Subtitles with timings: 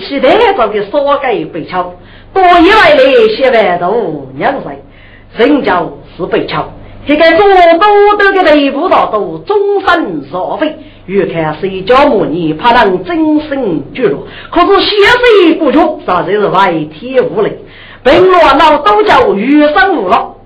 [0.00, 1.94] 起带着的少给北桥，
[2.32, 4.82] 多以为来些万都两岁，
[5.36, 5.82] 人家
[6.16, 6.68] 是北桥。
[7.04, 10.76] 这个做多多的内部道都终身消费，
[11.06, 14.96] 欲看谁家母女怕能真身绝落，可是血
[15.42, 17.58] 水不绝，实在是外天无雷。
[18.04, 20.36] 本罗老都叫余生无了，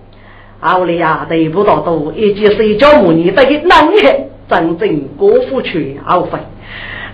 [0.61, 4.17] 奥利亚内部道都以及谁家母女得一难看，
[4.49, 6.39] 真正过不去奥费，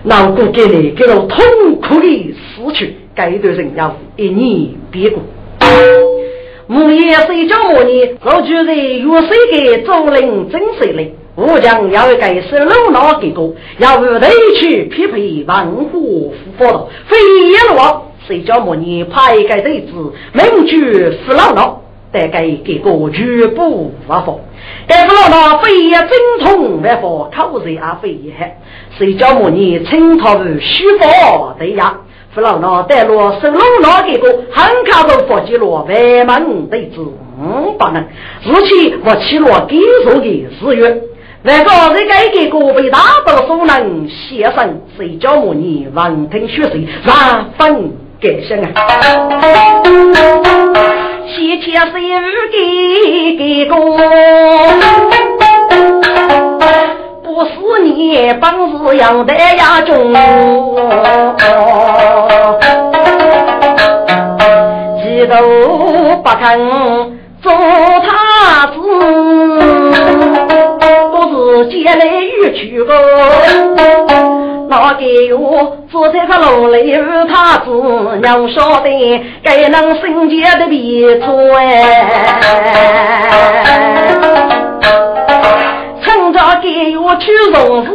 [0.03, 5.21] 老哥给你给了痛苦的死去，该对人要一念别过。
[6.67, 8.17] 母爷睡觉母呢？
[8.23, 11.13] 我觉得有谁给周人真谁嘞？
[11.35, 16.87] 我将要给是老老给过，要不得去匹配万户福报了。
[17.07, 17.79] 非一路
[18.27, 19.03] 睡觉母呢？
[19.05, 19.93] 派一个对子，
[20.33, 21.81] 名句是老老，
[22.13, 24.37] 得给给个绝不发放。
[24.87, 26.07] 该是老老非也精
[26.39, 28.57] 通万法，口才也非也。
[28.97, 29.83] 睡觉母呢？
[29.83, 31.97] 清朝虚法对呀。
[32.33, 37.01] 弗老衲带路是老衲给个，汉卡都佛记罗外门弟子
[37.39, 38.07] 五百人，
[38.43, 41.01] 如今我起了给数的誓约。
[41.43, 50.52] 外个这个给个被大道所能先生，谁叫我你闻听学习万分感谢啊！
[51.27, 51.93] 谢天谁
[52.51, 52.55] 给
[53.37, 53.75] 给个？
[57.23, 57.51] 不是
[57.83, 60.13] 你本事养得呀重，
[65.01, 65.33] 几度
[66.23, 66.43] 不肯
[67.41, 68.75] 做他子，
[71.11, 72.91] 都是借来玉去个。
[74.75, 76.97] 那给我坐在个楼里有
[77.27, 77.69] 他子，
[78.23, 78.89] 娘晓得
[79.43, 81.61] 该能生结的比错哎。
[86.03, 87.89] 趁着给我去 rom 事，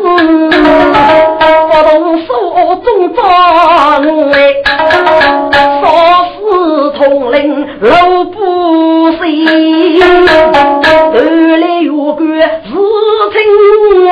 [1.69, 2.31] 不动手
[2.77, 3.27] 中装
[4.31, 4.39] 哎，
[5.83, 5.87] 少
[6.27, 6.37] 时
[6.97, 7.91] 统领路
[8.27, 10.87] 不息，后
[11.57, 12.71] 来有个事
[13.33, 13.37] 情
[14.07, 14.09] 我，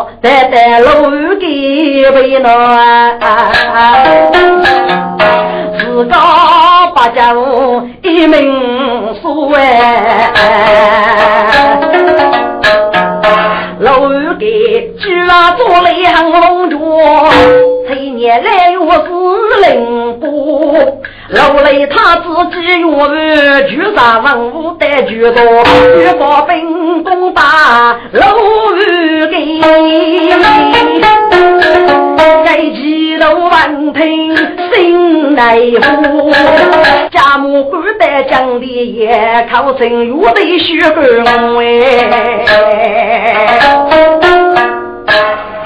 [0.00, 1.46] 我带带路给
[2.10, 3.20] 为难，
[5.78, 6.16] 自家
[6.94, 7.34] 八家
[8.00, 9.14] 一命。
[9.20, 10.30] 所哎，
[14.80, 17.28] 给居啊做两龙桌，
[17.86, 22.24] 七年来我是领部，老雷他自
[22.56, 23.10] 己用
[23.68, 27.42] 举三文武带举多，举把兵攻打
[28.12, 28.34] 老
[29.30, 29.60] 给。
[33.18, 34.34] 楼万听
[34.72, 36.32] 心内苦，
[37.10, 40.80] 家母官带将的也考成有的血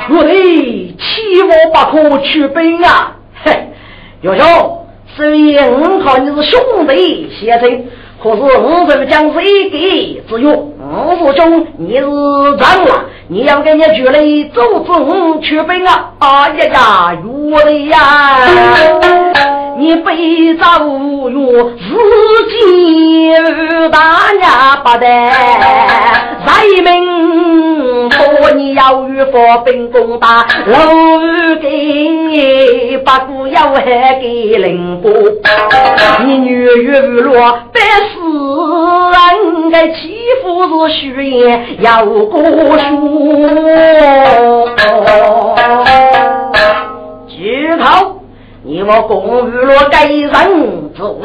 [0.09, 3.17] 官喂，欺我不可取兵啊！
[3.45, 3.71] 嘿，
[4.21, 4.87] 岳兄，
[5.17, 7.85] 虽然我看你是兄弟先生，
[8.23, 10.49] 可是我是将谁给之约？
[10.51, 12.05] 我是兄，你是
[12.59, 13.05] 长了。
[13.27, 14.21] 你要给你举来
[14.55, 16.13] 走走去奔啊！
[16.19, 18.47] 哎呀呀，我的呀！
[19.79, 21.83] 你背着无用，自
[22.51, 23.33] 己
[23.91, 23.99] 大
[24.39, 25.07] 娘不得，
[26.47, 27.14] 人民
[28.75, 30.77] 要与佛兵攻打，老
[31.61, 35.13] 给八股要害给灵波，
[36.25, 36.91] 你女与
[37.21, 37.81] 落百
[38.13, 38.19] 死
[39.13, 44.69] 人该欺负是虚言，要过书，
[47.29, 48.21] 举头。
[48.67, 50.31] 你我共娱乐该人
[50.97, 51.23] 之问，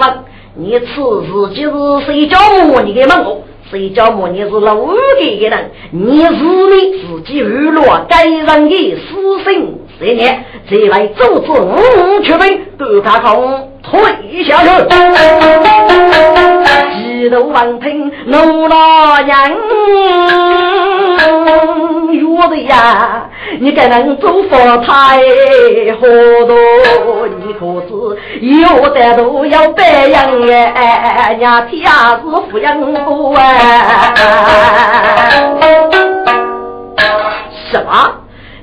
[0.55, 2.37] 你此时就是谁叫
[2.83, 3.41] 你给问我？
[3.69, 5.71] 谁叫我你是老五的人？
[5.91, 11.77] 你是你自己娱乐该人的私生十年，再来阻止我
[12.23, 15.98] 出兵，都他从退下去。
[17.27, 18.75] 头王听怒了
[19.25, 19.35] 人。
[22.39, 23.29] 我的呀，
[23.59, 25.19] 你该能做佛太
[25.99, 26.01] 好
[26.47, 27.91] 多，你可是
[28.41, 32.19] 有的都要白养哎，伢天是
[32.49, 34.13] 富养多哎。
[37.69, 37.91] 什么？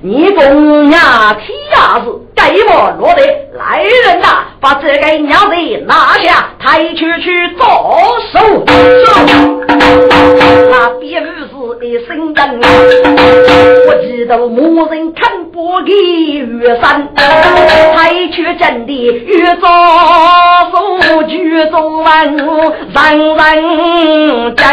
[0.00, 2.06] 你公呀，天下事，
[2.36, 3.22] 该我落得
[3.54, 7.66] 来人呐，把这个鸟人拿下，抬去去做
[8.30, 8.64] 手。
[10.70, 12.60] 那别不是一声人，
[13.88, 19.68] 我记得某人看不给月山，抬去真的越做
[20.70, 22.96] 手举中文，人
[23.34, 24.64] 人真，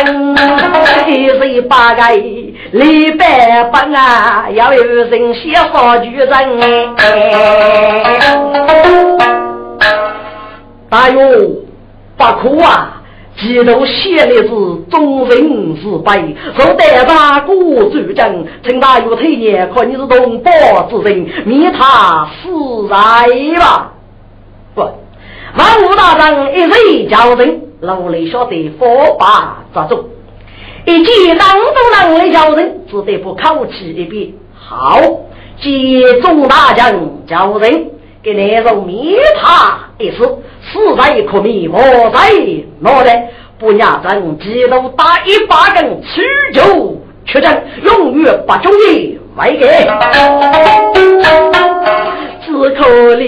[1.07, 2.04] 一岁八个
[2.71, 6.33] 李白本啊，要有人写好举人
[6.98, 7.53] 哎
[11.10, 11.20] 呦，
[12.18, 13.02] 不哭啊！
[13.36, 14.50] 几头写的是
[14.92, 17.54] 众人自悲，若得大哥
[17.90, 20.52] 主政，请大有推荐，看你是同胞
[20.90, 22.96] 之人，灭他死在
[23.60, 23.94] 吧！
[24.76, 30.06] 不，万武大人一人叫人，老雷晓得佛法咋做？
[30.86, 31.64] 一见当中
[32.00, 34.34] 人来叫人，只得不口气一遍。
[34.54, 35.02] 好，
[35.62, 36.94] 接众大将
[37.28, 37.92] 叫人
[38.22, 40.40] 给那种灭他一死。
[40.72, 41.78] 死在可灭，活
[42.10, 42.32] 在
[42.80, 43.12] 哪里？
[43.60, 46.22] 不压阵，几度打一把根，取
[46.54, 49.68] 酒出阵，永远不中意为给。
[52.46, 53.24] 只可怜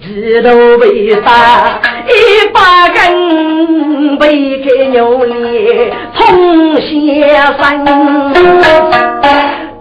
[0.00, 2.12] 几度被杀，一
[2.52, 7.84] 把根被给牛脸冲先生。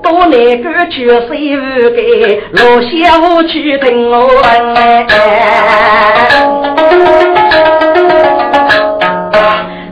[0.04, 4.14] 多年过去，谁不给老小去等我？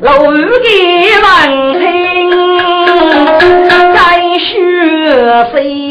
[0.02, 0.28] 老给
[1.24, 1.30] 问
[1.80, 1.84] 听，
[3.94, 4.00] 该
[4.38, 4.50] 学
[5.54, 5.91] 谁？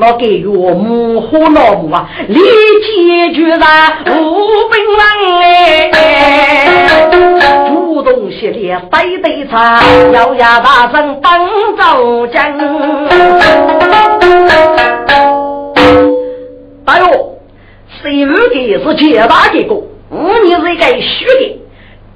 [0.00, 4.10] 我给我母和老母啊，立即决然无
[4.70, 4.80] 兵
[5.92, 7.10] 哎，
[7.68, 9.78] 主动协力对对唱，
[10.12, 12.42] 咬牙大声当走将。
[16.86, 17.38] 哎呦，
[18.02, 21.60] 谁不给是结大结果，我你是该虚的。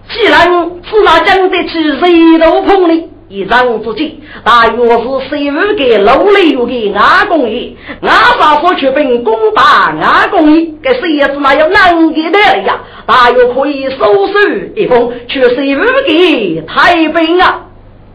[0.08, 0.40] 既然
[0.82, 3.10] 是那讲得起谁都碰你。
[3.34, 12.78] 一张之计，大约是谁五给楼里有给阿公爷，阿爸父去奔攻打阿公爷，给谁也是那有难给的呀？
[13.04, 17.62] 大约可以收拾一封，去谁五给太平啊！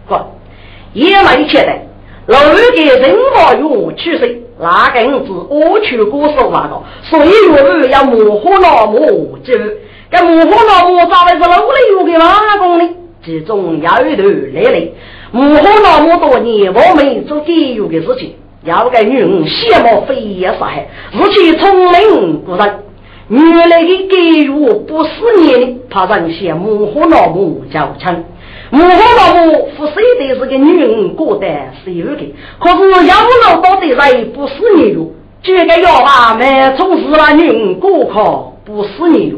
[0.08, 0.16] 不，
[0.94, 2.40] 也没钱的，楼
[2.74, 4.42] 给人话用去谁？
[4.58, 9.54] 那个是我去过手那个，所以我要模糊那么就，
[10.10, 12.90] 这模糊那么咋会是楼里有给阿公呢？
[13.30, 14.88] 其中有一段来来，
[15.32, 18.34] 母后那么多年，我们做教育的事情，
[18.64, 22.80] 要个女人羡慕非也杀害，而且聪明过人。
[23.28, 28.24] 原来的教育不是你怕人嫌母后老母较强，
[28.72, 31.46] 母后老母不谁的是个女人过得
[31.84, 35.12] 是有的，可是养老多的人不是你哟，
[35.44, 39.38] 这个要把没从事了女人过考不是你哟，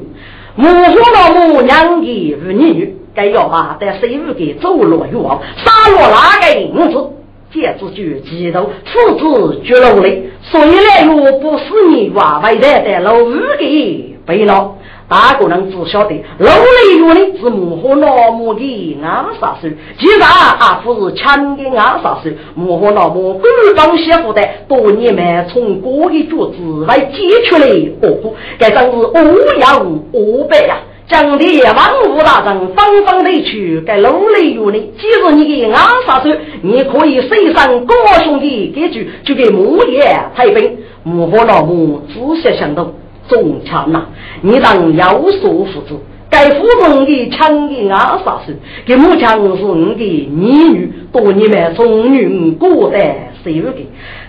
[0.55, 2.95] 母后老母娘的儿女。
[3.13, 7.09] 该要把在水务给走落欲望，杀落哪个银子？
[7.53, 10.29] 这子就记住此子绝路嘞。
[10.41, 14.75] 所以呢，又不是你娃为的在老五给背了。
[15.09, 19.67] 大个人只晓得楼里有的是母和老母的阿杀手，
[19.99, 22.29] 其实啊不是强的阿杀手。
[22.55, 23.43] 母和老母官
[23.75, 27.67] 方写负的，多年来从各个桌子外解出来
[28.01, 30.77] 恶果，该真是无样无白呀。
[31.07, 36.29] 将的万武大人纷纷的去，该楼里有你，既是你的阿杀手，
[36.61, 37.93] 你可以身上高
[38.23, 40.01] 兄弟给句，就给木爷
[40.35, 40.77] 太平。
[41.03, 42.93] 木和老母仔细想到，
[43.27, 44.05] 中枪呐！
[44.41, 45.95] 你当有所负责。
[46.29, 48.53] 该夫人的强的阿杀手，
[48.85, 52.97] 给木强是你的女女，多年来从女过得
[53.43, 53.73] 受的。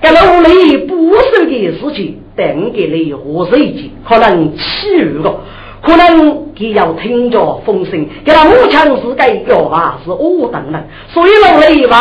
[0.00, 3.90] 该楼里不受的事情，等给你何是一件？
[4.04, 5.40] 可能欺辱个。
[5.82, 11.98] 可能他要听着风声，给他武强是该要啊是我等人，所以老雷万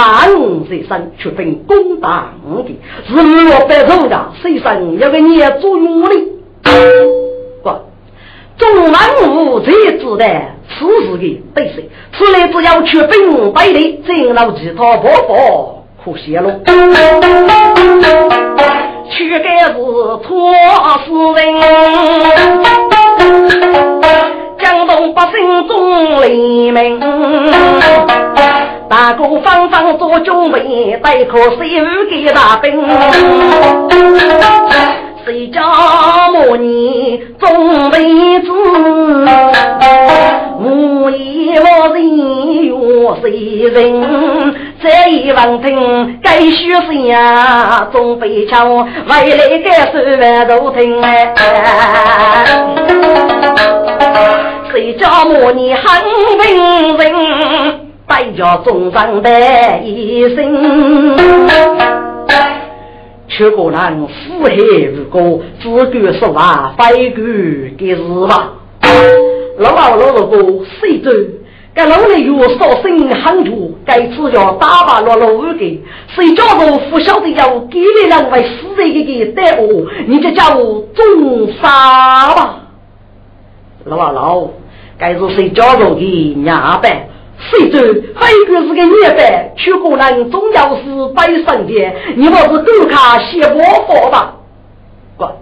[0.67, 2.31] 岁生却分公党
[2.63, 6.27] 的，是我白头的，谁生要给你做奴隶？
[7.63, 7.71] 不，
[8.57, 8.93] 中万
[9.27, 10.25] 物最值得
[10.69, 11.81] 此时的对手，
[12.13, 16.59] 此来只要去分百里，真老其他婆婆可惜了。
[19.09, 20.23] 去该是错
[21.03, 21.41] 死人，
[24.59, 26.99] 江东百姓众黎明，
[28.87, 32.71] 大哥方方做军备，待可谁无给大兵？
[35.23, 35.61] 谁家
[36.31, 38.51] 母女总为子，
[40.59, 43.29] 无一无人有谁
[43.69, 44.55] 人？
[44.81, 51.33] 这一望听该学生呀，总被抢，未来该十万都听哎。
[54.71, 55.83] 谁家母你很
[56.39, 57.13] 文人，
[58.07, 59.29] 带着忠诚的
[59.83, 61.17] 一生。
[63.31, 67.23] 却不能腹黑无果，只管说话，非管
[67.77, 68.53] 给事吧。
[69.57, 71.09] 老老老老个谁走？
[71.73, 75.59] 该老里有少生很多，该次要打把落落五个，
[76.09, 82.57] 谁叫做不晓得要给你两位死人一个带我，你就叫我重杀吧。
[83.85, 84.49] 老老老，
[84.97, 87.07] 该是谁叫做的娘呗？
[87.49, 90.83] 谁知还有是个年代，去过人总要是
[91.15, 94.35] 摆上的，你莫是狗卡写我佛吧？
[95.17, 95.37] 过，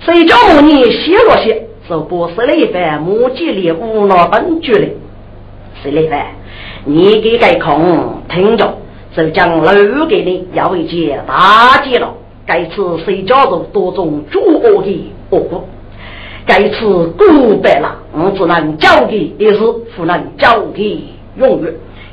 [0.00, 4.88] 谁叫我你写了些，是不是了一番母鸡里无脑本局的？
[5.82, 6.26] 谁来番？
[6.84, 8.78] 你给个空听着，
[9.14, 12.14] 就将留给你要一件大吉了。
[12.46, 15.64] 该次谁叫做多种诸恶的恶果？
[16.46, 19.60] 该次古白了，我只能交给也是
[19.96, 21.02] 不能交给。
[21.36, 21.72] 用于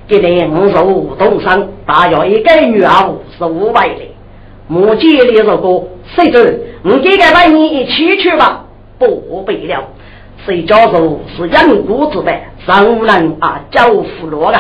[0.10, 4.02] 今年五十五东山，大约一个女儿是五百的。
[4.68, 5.84] 母鸡里这个
[6.16, 6.62] 谁知？
[6.84, 8.66] 你这个带你一起去吧，
[9.00, 9.82] 不必了。
[10.46, 14.60] 谁家说是养谷之辈，上无能啊，教父落了。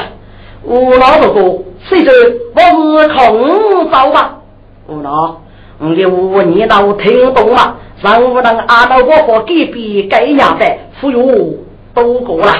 [0.63, 2.09] 无脑这个谁知？
[2.55, 4.39] 我是空走吧。
[4.87, 5.41] 无脑，
[5.79, 7.75] 你的无你脑听懂吗？
[8.01, 10.65] 上无能按照我和隔壁该样的
[10.99, 11.65] 服务。
[11.93, 12.51] 都过了，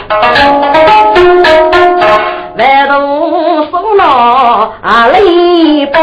[2.55, 4.03] 外头送了
[4.83, 5.99] 啊礼包，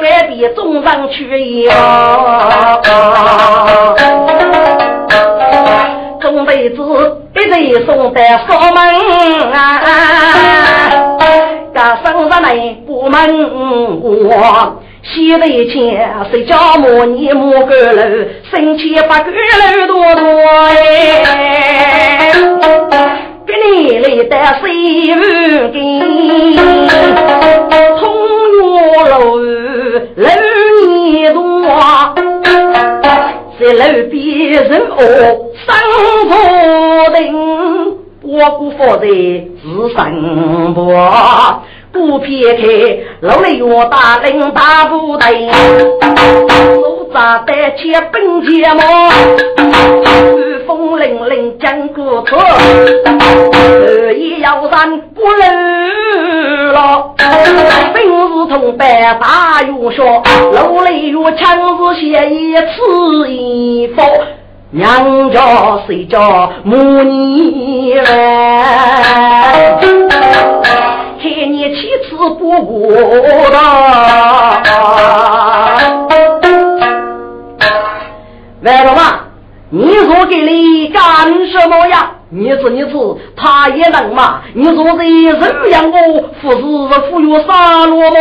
[0.00, 1.72] 隔壁送上去呀。
[6.20, 6.82] 中辈子
[7.36, 7.38] 一
[7.70, 8.76] 人送在锁门
[9.52, 9.56] 啊，
[11.72, 13.14] 家生日来不门
[14.02, 14.82] 我。
[15.08, 18.02] 西北前谁家母你母个楼，
[18.50, 20.26] 生前八个楼多多
[20.66, 22.32] 哎，
[23.46, 24.64] 给你来的谁
[25.14, 25.20] 不
[25.72, 25.78] 给？
[27.98, 28.02] 通
[28.58, 28.60] 月
[29.08, 29.14] 楼
[30.16, 30.24] 楼
[30.88, 31.40] 你多，
[33.58, 34.14] 在楼边
[34.50, 34.98] 人哦
[35.64, 35.66] 生
[36.28, 36.30] 不
[37.16, 37.24] 定，
[38.22, 39.06] 我姑父在
[39.62, 40.78] 自生不。
[41.92, 42.62] 不撇开，
[43.20, 45.50] 老来我大领大部队，
[46.58, 48.80] 手扎带切本节目，
[50.66, 57.14] 风风凛凛讲古特，二一幺三不漏了，
[57.94, 58.08] 本是
[58.48, 64.02] 同班大勇说，老来我强是写一次衣服，
[64.70, 69.78] 娘家谁家母女来。
[72.16, 72.88] 是不过
[73.50, 73.58] 的，
[78.62, 79.20] 来了嘛？
[79.68, 81.02] 你说给你干
[81.48, 82.12] 什么呀？
[82.30, 82.96] 你是你是，
[83.36, 84.40] 他也能嘛？
[84.54, 88.16] 你说这人养我，不是富有沙罗么？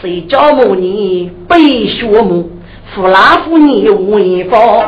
[0.00, 2.50] 谁教母你背学母？
[2.94, 4.84] 富拉富你为方？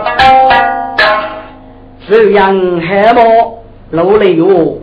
[2.08, 3.62] 这样还么？
[3.90, 4.78] 老了哟，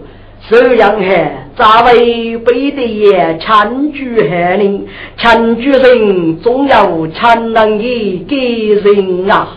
[0.50, 1.48] 这样还？
[1.62, 8.36] 咋为背的也强居害人，强居人总要强能的给
[8.74, 9.48] 人啊！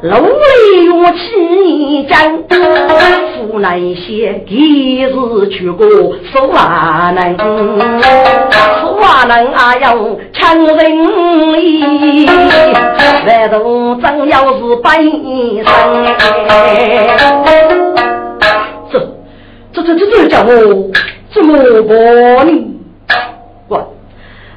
[0.00, 2.16] 楼里我起讲，
[3.36, 5.86] 湖南些几日去过
[6.32, 7.36] 苏瓦能，
[8.80, 9.94] 苏瓦能啊要
[10.32, 12.26] 强人意，
[13.26, 14.96] 外头真要是百
[15.62, 15.74] 生。
[19.74, 20.90] 这这这这叫我
[21.32, 22.52] 怎么办呢？
[23.66, 23.92] 我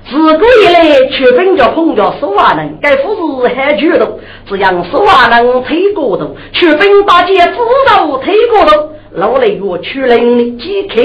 [0.07, 7.57] 自古以来，全本叫碰叫说话人，该夫是很举动，只让说话人推过头，全本大姐知
[7.87, 11.01] 道推过头，老雷我去领几克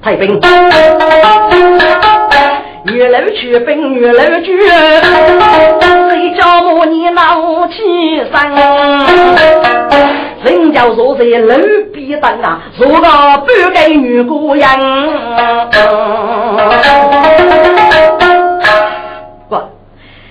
[0.00, 0.40] 太平。
[2.94, 4.46] 越来越笨，越来越倔，
[6.08, 7.74] 谁叫我你闹起
[8.32, 8.32] 身？
[10.46, 11.56] 人家坐在路
[11.92, 14.64] 边等啊，坐个半个女姑娘。
[19.48, 19.56] 不，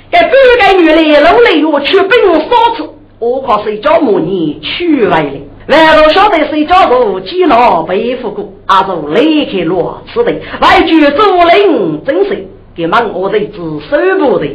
[0.09, 5.31] 这半个女来老来我去奔烧吃，我靠谁叫我你去来了？
[5.67, 10.31] 万不晓得谁叫做几老背负过，阿祖离开罗此地，
[10.61, 13.55] 外居竹林真是给忙我的子
[13.89, 14.47] 手不的，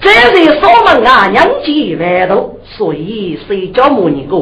[0.00, 4.36] 这是锁门啊，娘几万多，所以谁叫我你个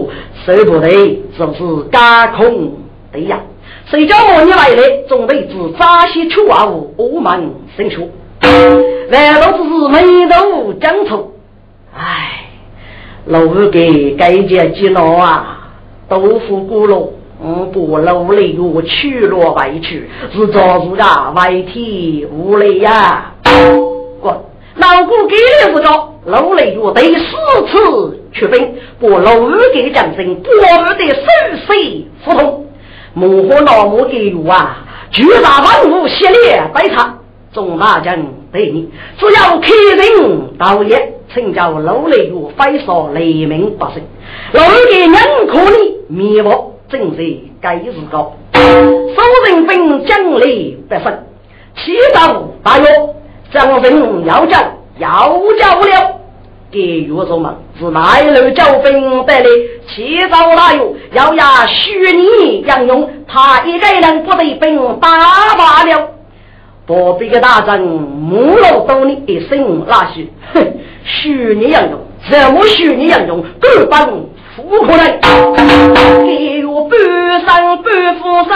[0.47, 0.89] 手不得，
[1.37, 2.73] 就是架空
[3.13, 3.41] 的呀。
[3.87, 8.09] 谁叫我你来了，总得自扎西出万物，我们生出。
[9.11, 11.33] 万老子是没头讲错，
[11.93, 12.51] 唉，
[13.27, 15.71] 老五给该家几老啊，
[16.09, 17.09] 豆腐咕噜，
[17.45, 23.35] 我不努力我去了外去，是做自个外体无力呀。
[24.21, 24.35] 滚！
[24.77, 25.89] 老姑给的是个
[26.25, 27.37] 努力我第四
[27.67, 31.25] 次出兵，不老五给将军，不二的生
[31.67, 31.75] 死
[32.25, 32.67] 不同。
[33.13, 34.79] 幕后老母给有啊，
[35.11, 37.19] 巨大万物系列白茶。
[37.53, 38.17] 众大将
[38.51, 44.03] 对你，只要开人道业，请叫老雷雨飞扫雷鸣百姓，
[44.53, 45.13] 老给人
[45.47, 48.37] 可你灭亡，正是该日高。
[48.53, 50.47] 守人兵将来
[50.89, 51.13] 百胜，
[51.77, 52.87] 祈祷大约，
[53.53, 54.59] 将人要叫
[54.99, 56.21] 要叫不了。
[56.71, 59.45] 给予做梦是奈路交兵得来，
[59.87, 66.11] 祈祷大约要呀虚拟杨勇，他一个人不得兵打罢了。
[66.87, 70.67] 不必个大阵，木老多你一生拉血，哼，
[71.05, 75.03] 虚拟杨勇，什么虚拟杨勇，根本不可能。
[76.27, 76.93] 给我半
[77.41, 77.47] 生
[77.83, 77.87] 半
[78.17, 78.51] 副身，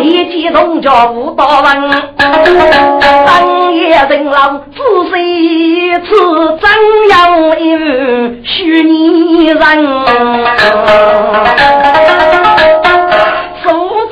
[0.00, 1.66] 立即动脚舞刀文，
[2.16, 4.78] 当夜人老仔
[5.14, 6.06] 细吃
[6.60, 6.68] 怎
[7.10, 7.16] 样
[7.60, 7.62] 一
[8.44, 9.58] 虚拟人。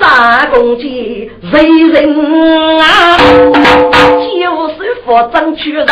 [0.00, 1.52] 大公鸡人
[1.88, 2.84] 人啊，
[4.40, 4.74] 就是
[5.04, 5.86] 佛争取人，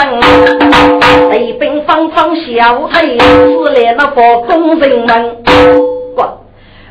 [1.30, 5.36] 雷兵方方小退，是来那佛工人们。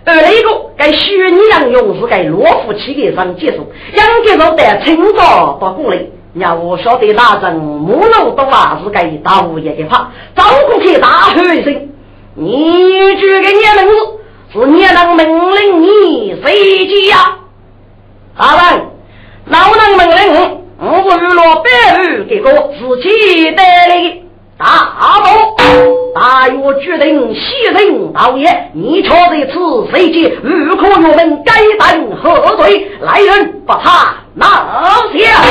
[0.05, 5.99] 而那个该虚拟杨勇是该罗浮起的上结束，杨给老得清早到过来，
[6.35, 11.89] 要我晓得那阵木楼多啊是该导演的话，走过去大喊一声
[12.37, 13.91] ：“你这个娘们子！”
[14.53, 17.39] 是你能命令你谁去呀？
[18.37, 18.85] 大人，
[19.47, 21.69] 老能命令我，我不落白
[22.03, 24.23] 玉给个自己带来的
[24.57, 24.65] 大
[25.23, 25.55] 宝。
[26.13, 27.39] 大约决定西
[27.73, 29.53] 人道也，你瞧这次
[29.91, 30.37] 谁去？
[30.41, 32.89] 如果我们该当何罪？
[33.01, 34.47] 来人，把他拿
[35.13, 35.43] 下！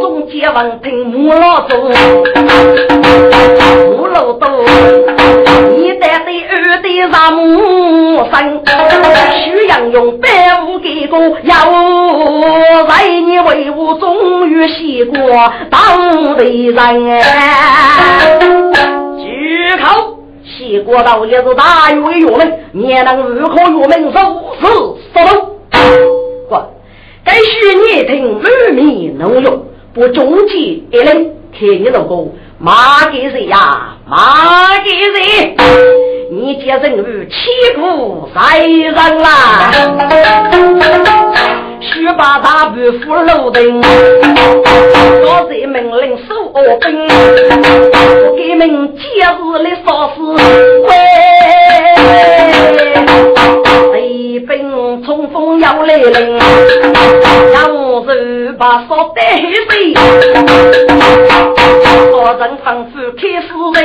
[0.00, 1.76] 众皆闻听木老走，
[3.90, 4.46] 木老走，
[5.70, 8.62] 你带的二弟让木生，
[9.66, 10.28] 徐阳用百
[10.64, 11.56] 物给过，要
[12.86, 15.18] 在你为我终于洗过
[15.68, 17.20] 当地人。
[19.18, 24.68] 举口，西国道也是大约的岳门，也能如何岳门受死
[25.12, 25.56] 所动。
[26.48, 26.72] 过，
[27.24, 33.96] 该许你听耳鸣能用，不中计一人，看你老公骂给谁呀？
[34.08, 35.56] 骂给谁？
[36.28, 37.34] 你接人与欺
[37.76, 39.70] 负谁人啦？
[41.80, 47.08] 须把大步扶楼顶，我在命令守恶兵，
[48.24, 48.60] 我给们
[48.96, 50.16] 节日的烧死
[50.84, 50.88] 鬼，
[53.92, 53.94] 贼
[54.40, 54.50] 兵
[55.60, 56.38] 要来临，
[57.52, 58.04] 让手
[58.58, 59.66] 把烧得黑
[62.10, 63.76] 多人仿佛开死人，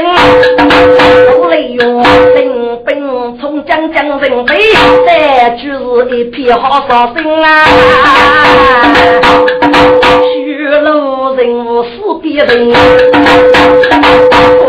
[1.38, 2.01] 我雷用
[2.36, 2.39] 兵
[2.86, 2.89] 兵
[3.39, 4.49] 冲将将人飞，
[5.05, 5.10] 这
[5.63, 5.65] 就
[6.01, 7.45] 是一片好烧心啊！
[10.34, 11.89] 虚路人物死
[12.21, 12.77] 别人，可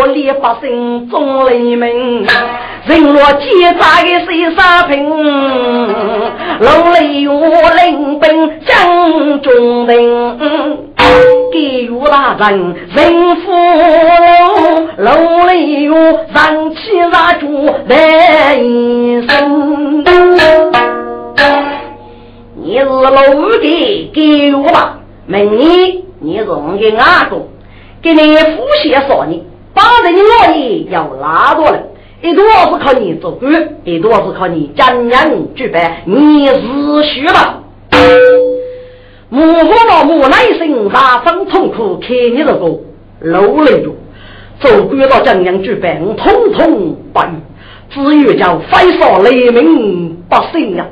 [0.09, 2.27] 怜百姓众黎民。
[2.85, 5.09] 人若奸诈的谁杀平？
[6.59, 7.39] 老雷我
[7.85, 9.97] 领兵将中人，
[11.53, 13.53] 给予大人人夫
[14.97, 15.15] 老
[15.47, 15.97] 雷我
[16.35, 20.05] 燃起蜡烛来一生。
[22.57, 24.99] 你是老五的，给我吧。
[25.27, 27.47] 明年你是我的阿公，
[28.03, 29.41] 给你父些少年，
[29.73, 31.79] 保证你老爷要拉多了。
[32.23, 33.53] 一多是靠你做官，
[33.85, 36.55] 一多是靠你将人举办，你是
[37.03, 37.59] 虚吧？
[39.29, 42.53] 母父老母内心万分痛苦，看你这个
[43.21, 43.91] 老泪着，
[44.61, 47.35] 做官到将人举办，通通不语，
[47.91, 50.87] 只有叫飞扫雷鸣不信呀。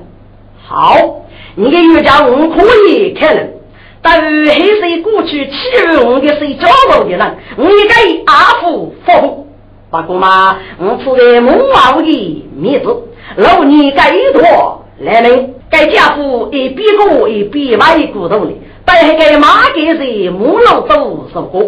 [0.63, 1.17] 好。
[1.57, 3.55] 你的岳家我可以看人，
[4.01, 5.53] 但是黑水过去欺
[5.89, 9.49] 负我的是骄傲的人，我给阿父服。
[9.91, 12.97] 不过嘛，我处在孟王的面子，
[13.37, 18.53] 老你该多来人，该家父一边过一边买骨头的，
[18.85, 21.63] 带给马给谁母老都受过。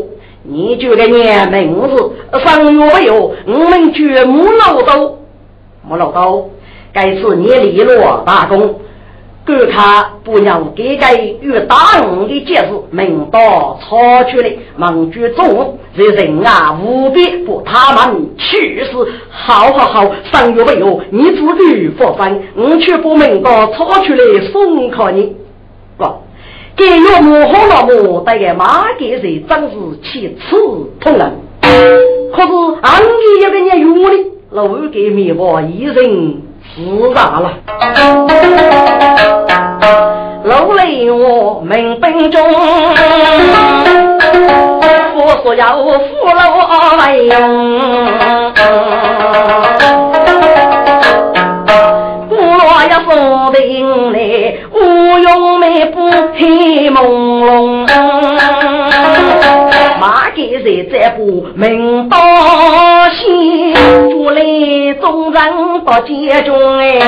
[0.45, 1.15] 你觉得你
[1.51, 2.13] 名字
[2.45, 3.35] 生月没有？
[3.47, 5.19] 我们绝母老都，
[5.83, 6.51] 母老都。
[6.93, 8.82] 该是你立落大功。
[9.45, 18.91] 观看不让给该与大人的解释，明道超出的盟主中，这人啊务必不他们去世。
[19.31, 20.55] 好好好，上。
[20.55, 25.35] 月没有，你自己发分，我却不明道超出来送考你。
[25.97, 26.05] 不，
[26.77, 30.57] 给岳母好老母带个马给谁，真是气刺
[31.01, 31.33] 痛人。
[32.33, 32.49] 可是
[32.83, 36.43] 俺给一个人用的，老给面包一人。
[36.75, 36.81] 自
[37.15, 37.53] 大了，
[40.45, 42.43] 楼里我民兵中，
[45.15, 45.91] 我说要扶
[46.35, 46.41] 老
[46.97, 47.37] 为用，
[52.31, 57.22] 古老要说定来，无用眉不黑梦。
[60.73, 62.17] 谁在不明道
[63.11, 64.41] 心，主来
[65.03, 66.99] 众人到街中哎，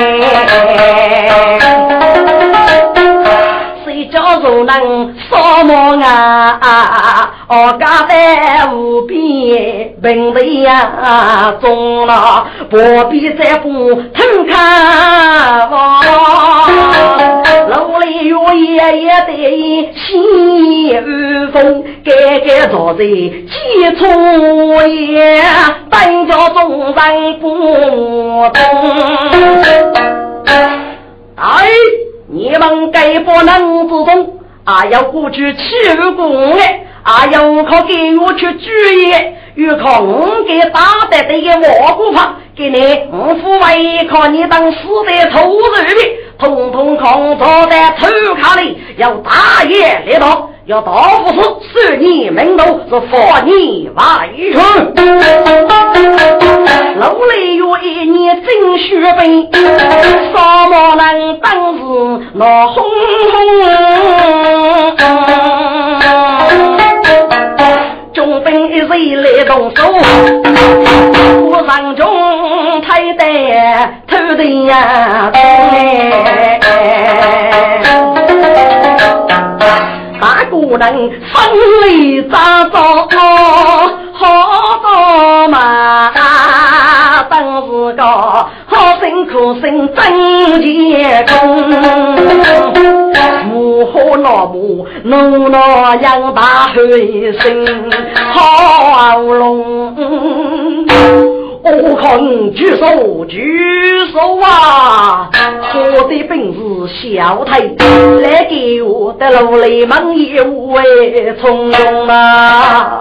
[3.83, 7.31] 谁叫做能扫盲啊？
[7.48, 12.77] 哦，家在无边本位呀，中了不
[13.09, 16.05] 必再不偷看望。
[17.75, 19.33] 楼里月夜夜的
[19.97, 19.99] 西
[20.91, 23.49] 雨风，盖盖朝在几
[23.99, 24.07] 处
[24.87, 25.43] 也，
[25.91, 27.49] 等着众人不
[28.53, 28.55] 懂。
[31.37, 31.67] 哎，
[32.29, 35.61] 你们该不能自动，啊要过去欺
[35.97, 39.13] 负公哎，啊要靠给我去注意。
[39.57, 42.13] 又靠我给打得的个窝骨
[42.57, 42.77] 给你
[43.13, 45.85] 五副为靠你当死的头肉的，
[46.38, 54.59] 统统空坐在土卡里，要大爷来到，要大夫是你门头是佛你外出。
[57.01, 60.37] 楼里有一年真血本，什
[60.68, 61.79] 么人当时
[62.35, 62.85] 闹哄
[63.33, 63.35] 哄。
[68.25, 69.85] 中兵一人来动手，
[71.51, 73.23] 我上中太得
[74.07, 75.31] 偷的呀，
[80.19, 80.91] 大姑娘
[81.35, 81.37] 风
[81.87, 82.75] 里扎扎，
[84.15, 84.25] 好
[84.81, 86.11] 多嘛，
[87.29, 88.49] 当时个好
[89.03, 91.04] 辛苦，辛真结
[95.05, 97.66] 怒恼养大喊一声
[98.33, 100.87] 好龙。
[101.66, 103.40] 我靠你举手举
[104.12, 105.31] 手啊！
[105.75, 106.59] 我的本事
[107.16, 107.59] 小太，
[108.20, 113.01] 来给我的楼里忙也无谓从容啊！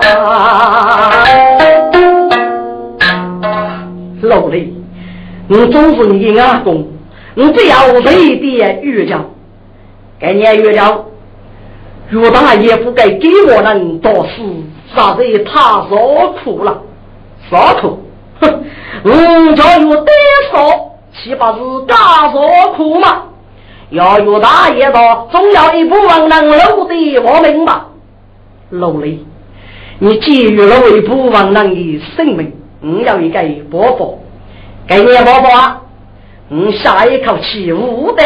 [4.22, 4.74] 老李，
[5.50, 6.88] 我总是你阿公，
[7.36, 9.20] 我只要随的遇着。
[10.22, 11.04] 今年月亮，
[12.10, 14.42] 岳大爷不该给我们多事，
[14.96, 16.82] 啥子他受苦了，
[17.50, 18.00] 受苦，
[18.40, 18.64] 哼！
[19.04, 19.12] 我
[19.56, 20.12] 叫岳得
[20.52, 23.24] 说，岂不是大受苦吗？
[23.90, 27.88] 要岳大爷到，总要一部分能留的我命吧。
[28.70, 29.26] 老李，
[30.00, 34.20] 你给予了一部分人的生命，我要一个伯伯，
[34.88, 35.82] 给你伯伯啊！
[36.50, 38.24] 我下一口气，无得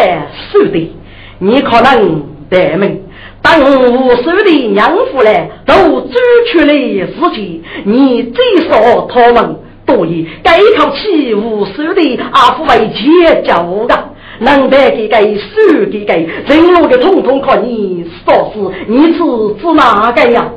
[0.52, 0.96] 受的。
[1.40, 3.04] 你可能得命，
[3.48, 6.12] 当无数的娘夫来都追
[6.52, 9.56] 出了事情，你最少他们
[9.86, 19.20] 多以该口气无数的阿夫为解救的，能得给给输给给，人路的统统靠你说是，你是
[19.62, 20.50] 指哪个呀？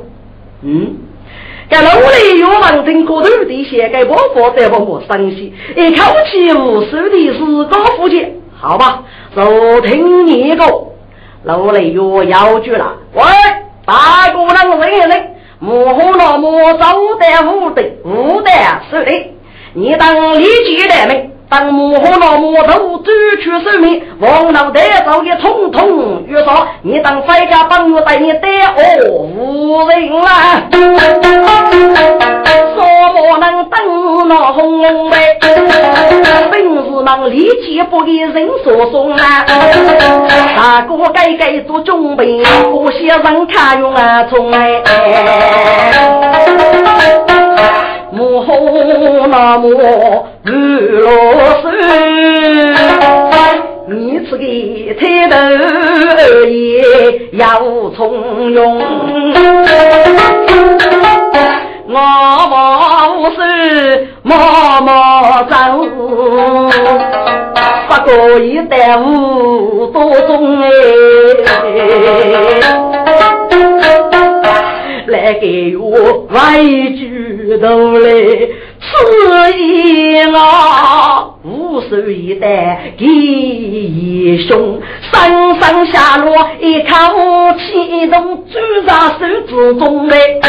[0.61, 0.93] 嗯，
[1.69, 1.87] 这楼
[2.33, 9.03] 里有王正过头的些给婆婆在我我伤心，一口气无数的是高富姐，好吧。
[9.33, 10.65] 就听你个，
[11.43, 12.97] 楼里又要去了。
[13.13, 13.23] 喂，
[13.85, 16.85] 大姑娘人人，母后老母走
[17.19, 18.51] 得无得无得
[18.89, 19.11] 是的，
[19.73, 21.30] 你当立即来命。
[21.51, 30.63] 当母后老母都追求寿命，王老带走的统统遇上，你当回家帮我带你带我无人啦。
[32.73, 33.77] 说不能等
[34.29, 35.17] 那红梅，
[36.49, 39.45] 本事能立即不给人所送啊。
[40.55, 44.81] 大哥该该做准备，不些人看用啊从来。
[48.41, 50.25] 母后那么不啰
[51.61, 51.65] 嗦，
[53.87, 54.43] 你此个
[54.99, 55.35] 抬头
[56.47, 56.51] 也
[57.33, 57.45] 要
[57.95, 57.99] 从
[58.51, 58.57] 容。
[61.93, 61.95] 我
[63.17, 63.39] 无事
[64.23, 64.35] 默
[64.81, 64.89] 默
[65.49, 65.53] 走，
[67.89, 70.67] 不过一耽误多种哎。
[76.11, 78.09] 给我围举头来，
[78.81, 78.87] 此
[79.57, 86.89] 言啊，无数一代吉凶，上上下落一口
[87.57, 90.39] 气动，住在手指中嘞。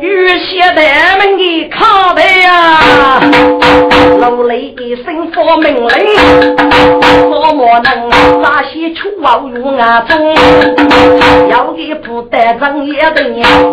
[0.00, 3.20] 有些大门的靠背呀，
[4.18, 5.88] 楼里一声发命令，
[6.56, 6.64] 怎
[7.56, 7.88] 么能
[8.40, 10.34] 那些出王用啊中？
[11.48, 13.22] 要给不得人也得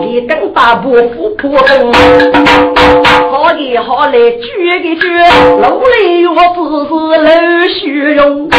[0.05, 1.93] 一根大步虎扑动，
[3.31, 5.01] 好也好来举个举，
[5.61, 6.91] 楼里我只是
[7.23, 7.27] 老
[7.79, 7.79] 虚
[8.13, 8.49] 荣。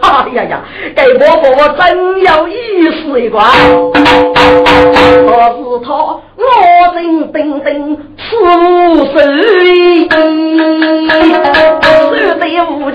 [0.00, 0.60] 哎呀呀，
[0.96, 1.46] 给伯伯
[1.78, 1.80] 真
[2.22, 2.52] 有意
[2.90, 3.46] 思一关，
[3.94, 5.88] 可是他。
[6.44, 6.48] 我
[6.96, 8.50] 人等等出手，
[9.12, 9.16] 手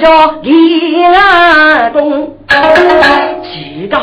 [0.07, 2.37] 得无家立阿公，
[3.43, 3.99] 几个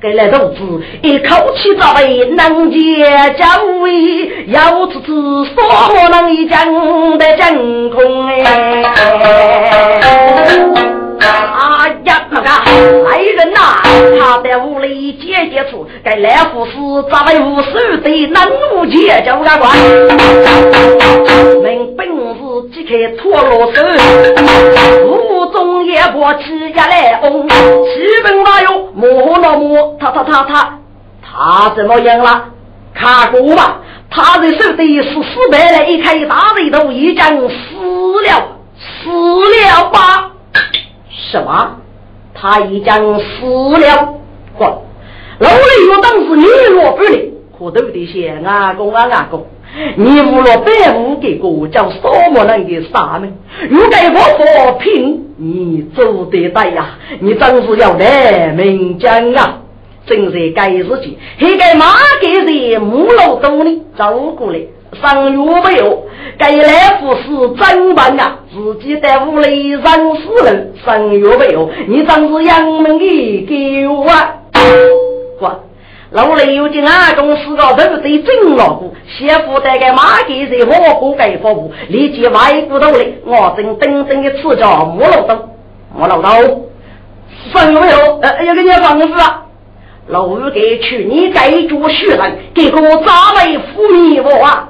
[0.00, 3.04] 给了豆子一口气早被能接
[3.38, 5.06] 家位，要吃吃
[5.54, 6.66] 说能一讲
[7.18, 8.82] 的真空哎。
[12.04, 12.48] 呀，那个
[13.02, 13.58] 来人呐！
[14.18, 16.72] 他在屋里解解出，该来福士
[17.10, 17.70] 咋为无数
[18.02, 18.42] 的能
[18.74, 19.76] 武解救个关？
[21.62, 22.40] 门本是
[22.72, 23.82] 即刻脱落手，
[25.06, 27.54] 无中也过气也来轰，气
[28.22, 30.78] 本大哟，摸了摸，他他他他
[31.22, 32.44] 他怎么样了？
[32.94, 33.78] 看过吧，
[34.10, 40.30] 他的手的是死白了，一开大嘴头，已经死了，死了吧？
[41.32, 41.76] 什么？
[42.34, 44.14] 他已经死了。
[44.58, 44.78] 嚯！
[45.38, 46.44] 老李我当时你
[46.74, 47.18] 落不了，
[47.58, 49.46] 可都得谢阿公啊阿公，
[49.96, 51.98] 你无了百五给国叫什
[52.32, 53.34] 么人给杀门？
[53.68, 56.98] 如该我佛拼，你做得对呀！
[57.18, 59.60] 你真是要来名将啊！
[60.06, 61.86] 正是该日情，还该马
[62.20, 64.60] 给人母老东呢走过来。
[65.00, 66.04] 上月没有，
[66.38, 68.38] 该来福是真办啊！
[68.52, 73.46] 自己在屋里人死了，上月没有，你真是杨门的
[73.86, 74.34] 狗啊！
[75.40, 75.56] 哇，
[76.10, 85.48] 老李有见阿公是个头对真老姑，媳妇带个马给谁我不该服务，立即外骨头来，我正等等的吃着木老豆，
[85.96, 86.68] 木老豆，
[87.52, 89.43] 上月没有，呃，要给你房子啊！
[90.08, 94.68] 老五给去，你该做血人，给个扎为父迷我啊！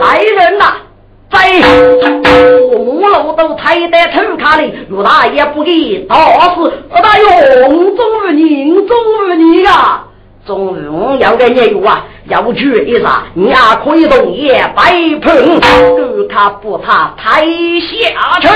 [0.00, 0.74] 来人呐，
[1.30, 1.38] 在
[2.76, 8.96] 我老都抬在头卡里，陆大爷不给，倒是大勇终于你，终
[9.30, 10.02] 于你呀！
[10.44, 13.24] 中午要给你有啊，要举一啥？
[13.34, 13.54] 你也
[13.84, 17.42] 可以动也白碰，狗他不怕太
[17.80, 18.48] 下去。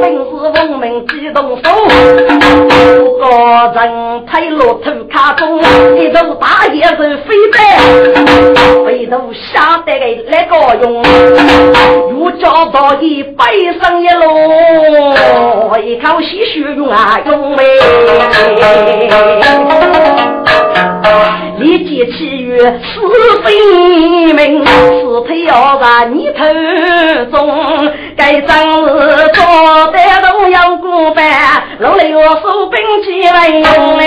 [0.00, 0.18] 本是
[0.54, 1.62] 文明机动手，
[3.18, 3.22] 个
[3.74, 3.80] 人
[4.26, 5.58] 抬落头卡中，
[5.98, 7.58] 一头大叶是飞白，
[8.82, 11.02] 回头下得个那个用，
[12.18, 17.64] 又找到一背上一落，一口鲜血用啊用嘞。
[21.70, 22.66] 立即起于是
[23.44, 23.54] 非
[24.32, 24.72] 命，是
[25.28, 26.44] 非要在你头
[27.30, 27.38] 中。
[28.16, 28.88] 该仗日
[29.32, 29.40] 做
[29.92, 31.24] 得都要过半，
[31.78, 34.02] 老来我手兵器来用嘞。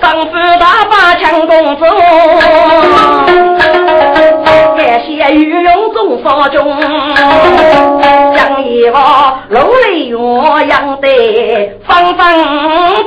[0.00, 1.84] 丈夫大把强攻走。
[5.06, 8.03] 血雨用中少中，将
[8.64, 8.98] 一个
[9.50, 11.06] 楼里鸳养的
[11.86, 12.34] 方方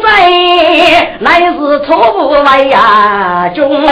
[0.04, 3.84] 在，乃是错不来呀中。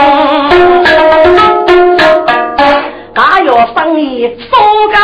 [3.14, 4.60] 大有生意说
[4.94, 4.98] 高，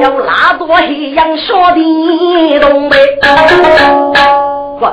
[0.00, 2.96] 有那多黑样说的东北。
[4.78, 4.86] 不，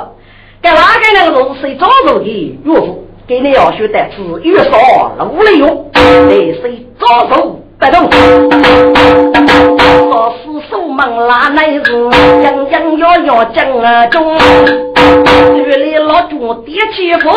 [0.60, 3.06] 该哪个那个是谁找着的岳父？
[3.28, 8.10] 给你要学的是越少路里用，得谁招手不动？
[11.82, 13.66] 拉乃是样样要要讲
[14.10, 14.38] 中，
[14.94, 17.30] 这里老主叠起伏，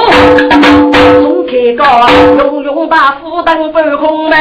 [1.22, 1.84] 总开个
[2.38, 4.38] 用用把斧当半空门。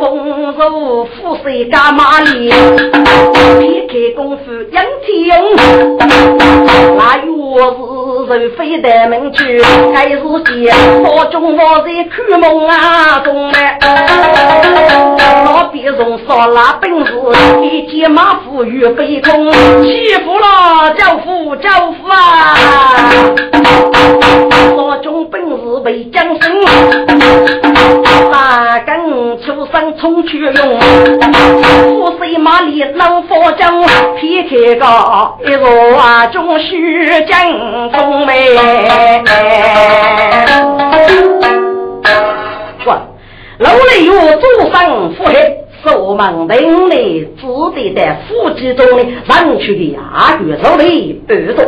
[0.00, 5.40] 丰收富水干马里，撇开功夫仰天，
[6.96, 7.98] 那又是。
[8.28, 9.58] 人非得门去，
[9.94, 10.70] 该是些
[11.02, 13.78] 我中我在看梦啊中嘞。
[15.46, 17.12] 老别人说那本事，
[17.62, 19.50] 一骑马夫与飞空，
[19.82, 22.54] 欺负了教父教父啊！
[24.88, 26.64] 我中本事被将生，
[28.32, 28.78] 大
[29.98, 30.80] 冲去用，
[32.00, 33.82] 富水马里能佛将，
[34.18, 34.86] 劈开个
[35.44, 35.66] 一座
[36.32, 38.56] 中须江风梅。
[42.82, 42.98] 说，
[43.58, 45.34] 楼里有祖上富黑。
[45.98, 51.64] 我们等内只得在府集中的上去的阿玉手里耳朵，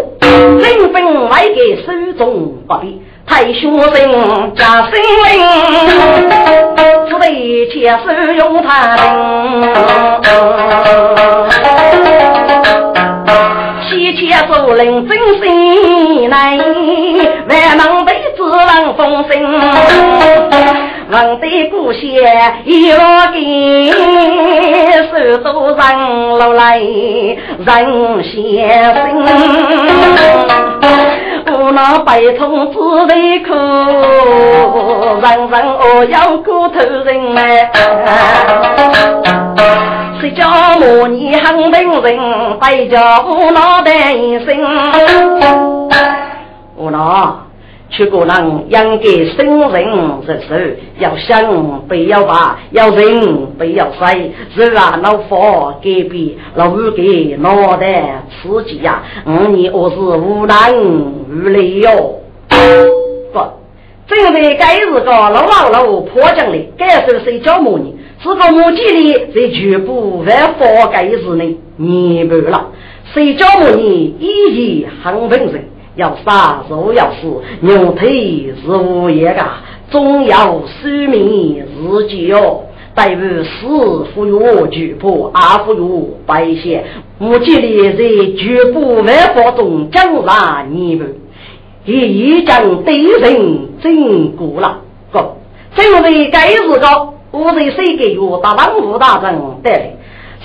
[0.59, 4.91] 临分外给手中不必太凶人加心
[5.29, 5.33] 灵，
[7.09, 7.25] 只得
[7.73, 8.69] 接受用他
[13.89, 19.31] 西切树林真心难，万能被子郎风声。
[21.13, 22.03] 王的故乡
[22.65, 23.01] 一落
[23.33, 23.39] 根，
[25.09, 25.83] 手都上
[26.37, 28.99] 楼来人先生，
[31.45, 33.15] 不能白虫子的
[33.47, 33.53] 苦，
[35.21, 37.71] 人人哦要骨头人哎，
[40.21, 40.49] 谁叫
[40.79, 44.57] 我你很本人，白叫无奈的一生，
[46.77, 46.99] 无奈。
[47.91, 50.55] 去过人养给生人入手，
[51.01, 59.03] 要想不要把，要人不要塞，是啊，老佛给比老五给脑袋刺激呀！
[59.27, 60.57] 五年我是无能
[61.29, 62.21] 无力哟。
[63.33, 63.41] 不，
[64.07, 67.93] 正在该日个老老老破江里，该是谁叫母呢？
[68.23, 71.59] 是个母鸡里在全部万佛该日呢？
[71.77, 72.69] 年半了，
[73.13, 74.17] 谁叫母呢？
[74.21, 75.65] 一意很本人。
[75.97, 79.45] 要杀肉要死，牛腿是无业的，
[79.91, 82.63] 总要生命自己哦。
[82.93, 86.83] 待于死富有巨破，阿富有百姓，
[87.21, 91.15] 无极力在绝不万法中将来你们，
[91.85, 94.81] 也已将对人真过了。
[95.13, 95.37] 哥，
[95.77, 99.97] 正为该日个，我在谁给我大当吴大人带来？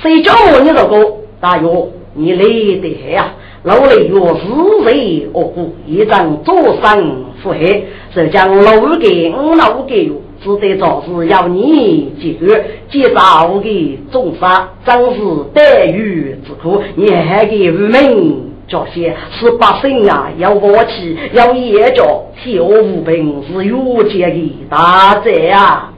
[0.01, 1.67] 谁叫我你这个大约
[2.13, 3.33] 你来得呀？
[3.65, 4.43] 老雷若是
[4.83, 10.11] 谁恶故，一张左身腹黑，这将老给五老给
[10.43, 15.19] 只得早是要你解决，解造的重杀，真是
[15.51, 16.79] 待遇之苦。
[16.93, 25.91] 你还给无名这些是百姓啊，要放弃，要业着，天下无病是有劫的大灾啊！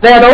[0.00, 0.28] 白头。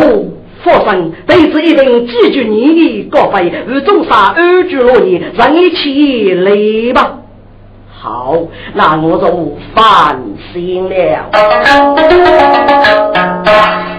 [0.63, 7.19] 佛生对此一定记住你的告白，与众杀二句落你，让一起来吧。
[7.91, 8.37] 好，
[8.75, 10.21] 那我就放
[10.53, 11.31] 心了。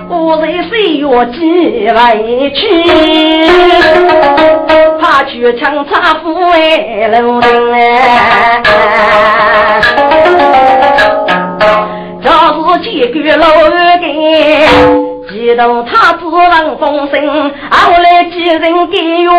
[0.10, 2.15] 我在岁月几来
[2.54, 2.62] 去，
[5.02, 8.62] 怕去强插夫为楼顶哎，
[12.21, 13.45] 这是几个老
[13.99, 15.03] 根。
[15.34, 19.32] 激动他自然风声，后来几人给哟，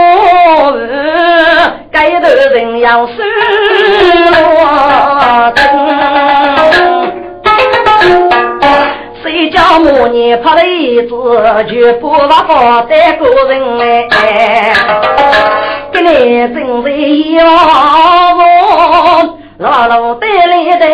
[1.93, 3.13] 该头人要收
[4.33, 5.63] 罗灯。
[9.23, 11.11] 谁叫母女拍了一子，
[11.71, 14.75] 就不把发带个人哎，
[15.93, 16.91] 给你正在
[17.37, 17.47] 要
[18.37, 20.89] 我，老老带来的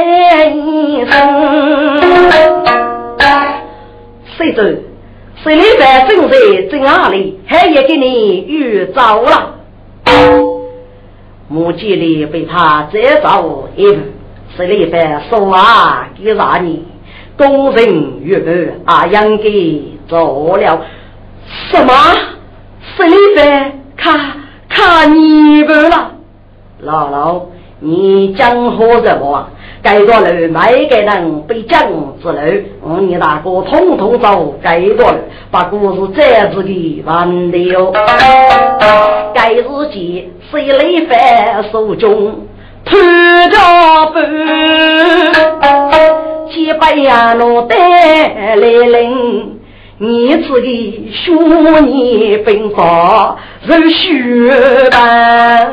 [0.50, 1.16] 一生。
[4.36, 4.62] 谁走？
[5.42, 6.36] 谁里边正在
[6.70, 7.40] 在哪里？
[7.46, 9.56] 还也给你遇着了。
[11.48, 13.98] 母鸡里被他再找一步，
[14.56, 16.08] 谁里边说啊？
[16.16, 16.84] 给啥你？
[17.36, 20.84] 工人预备啊，应给做了
[21.70, 21.92] 什么？
[22.96, 24.20] 谁里边看
[24.68, 26.12] 看你不了？
[26.84, 27.42] 姥姥，
[27.80, 29.48] 你讲好什么？
[29.82, 31.82] 该多路卖给人被讲
[32.22, 32.34] 之路，
[32.82, 35.18] 我你大哥统统走该多路，
[35.50, 36.22] 把故事这
[36.54, 37.92] 子的完了。
[39.34, 42.46] 该日记谁来翻手中
[42.84, 42.98] 拖
[43.48, 43.56] 着
[44.12, 44.18] 布，
[46.52, 47.76] 几百呀路带
[48.56, 49.56] 来人。
[50.02, 51.30] 你自己学
[51.82, 54.08] 你兵法如血
[54.90, 55.68] 般，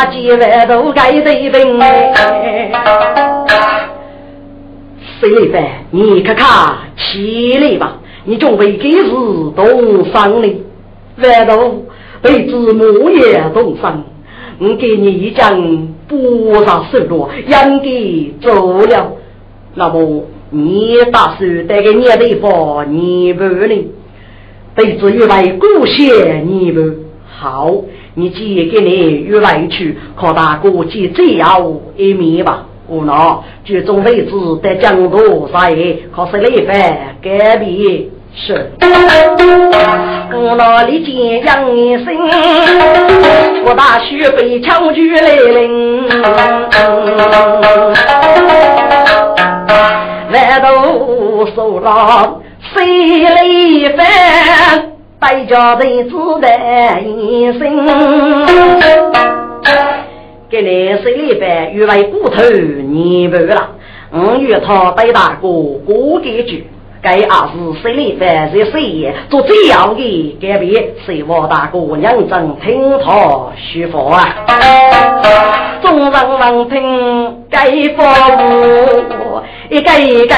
[0.00, 1.78] 大街外头该得兵。
[5.20, 5.62] 谁来办？
[5.90, 10.62] 你看看起来吧，你准备给是动伤的，
[11.22, 11.84] 外头
[12.22, 14.02] 被子木也动伤。
[14.58, 17.50] 我给你一张不杀手镯，应
[17.82, 19.12] 该走了。
[19.74, 20.24] 那么。
[20.52, 23.86] 你打算带给你的房你不呢？
[24.74, 26.80] 对子越来故乡你不
[27.28, 27.70] 好，
[28.20, 32.66] 你借给你越来去，靠大哥见最后一面吧。
[32.86, 35.70] 无奈，剧中位置在江都在，
[36.14, 38.04] 可是那番改变
[38.34, 38.72] 是，
[40.32, 41.64] 我那里见杨
[42.04, 42.14] 生，
[43.64, 46.08] 我大须被枪举来临，
[50.32, 52.34] 万头手拉
[52.74, 54.79] 谁来翻？
[55.20, 56.48] 白家人只得
[57.02, 57.60] 一生，
[60.48, 61.72] 给你谁来翻？
[61.74, 63.68] 欲为骨头你不了，
[64.10, 65.46] 我与他对大哥
[65.84, 66.66] 过几局。
[67.02, 67.28] 该也是
[67.82, 73.10] 谁里凡是谁做最要的改变，谁我大姑娘真听他
[73.56, 74.36] 说服啊！
[75.80, 79.40] 众人闻听该服务，
[79.70, 80.34] 一个一个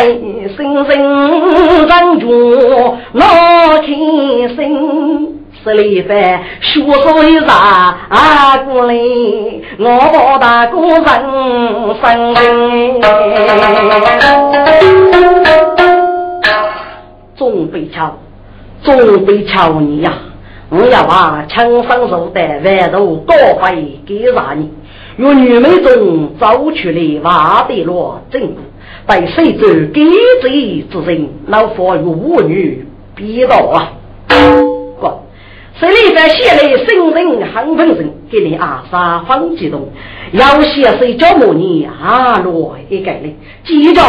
[0.56, 3.24] 声声忍住闹
[3.78, 5.28] 天声。
[5.64, 7.96] 十里凡说说一啥
[8.66, 8.94] 过来，
[9.78, 11.02] 我把大姑人
[12.00, 12.34] 生。
[17.42, 18.18] 总被敲，
[18.82, 20.14] 总被敲你呀！
[20.68, 24.70] 我要把枪上手的万头高飞给啥你？
[25.16, 28.54] 用女美中走出来瓦的罗正，
[29.08, 30.00] 被谁走给
[30.40, 32.86] 贼之人，老佛与巫女
[33.16, 33.92] 逼到啊！
[35.00, 35.10] 不，
[35.80, 39.88] 谁里在写里生人很本人，给你阿三方激动，
[40.30, 44.00] 要写谁叫母你阿罗一个的，记着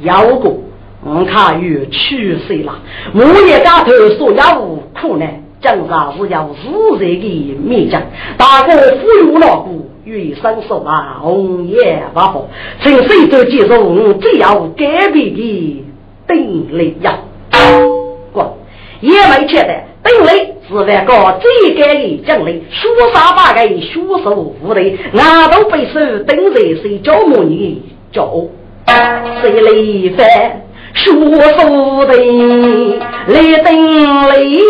[0.00, 0.56] 要过。
[1.04, 2.78] 我看与去世了，
[3.12, 8.00] 木叶家头所有苦难，江上是要自然的面将。
[8.36, 12.48] 大哥富有老骨，与生手啊，红颜不好，
[12.80, 15.84] 趁谁都接受，只要改变的
[16.28, 17.18] 定力呀。
[18.32, 18.56] 过
[19.00, 24.80] 也没觉得定力是万个最该的奖励，说啥把个说手无的，
[25.14, 25.98] 俺都被手
[26.28, 27.82] 等在谁叫母女
[28.12, 28.32] 叫
[29.40, 30.62] 谁来翻？
[30.94, 32.12] 说书的
[33.26, 33.34] 来
[33.64, 33.68] 登
[34.32, 34.62] 里，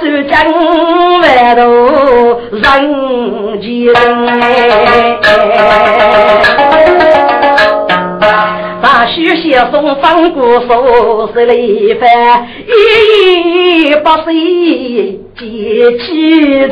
[0.00, 0.32] 这江
[1.20, 1.60] 外头
[2.52, 2.62] 人
[3.60, 3.68] 间。
[8.82, 12.08] 大书写送方过手，是一番
[12.66, 12.70] 依
[13.90, 14.24] 依不舍，
[15.38, 15.42] 结
[15.98, 16.08] 起
[16.50, 16.68] 人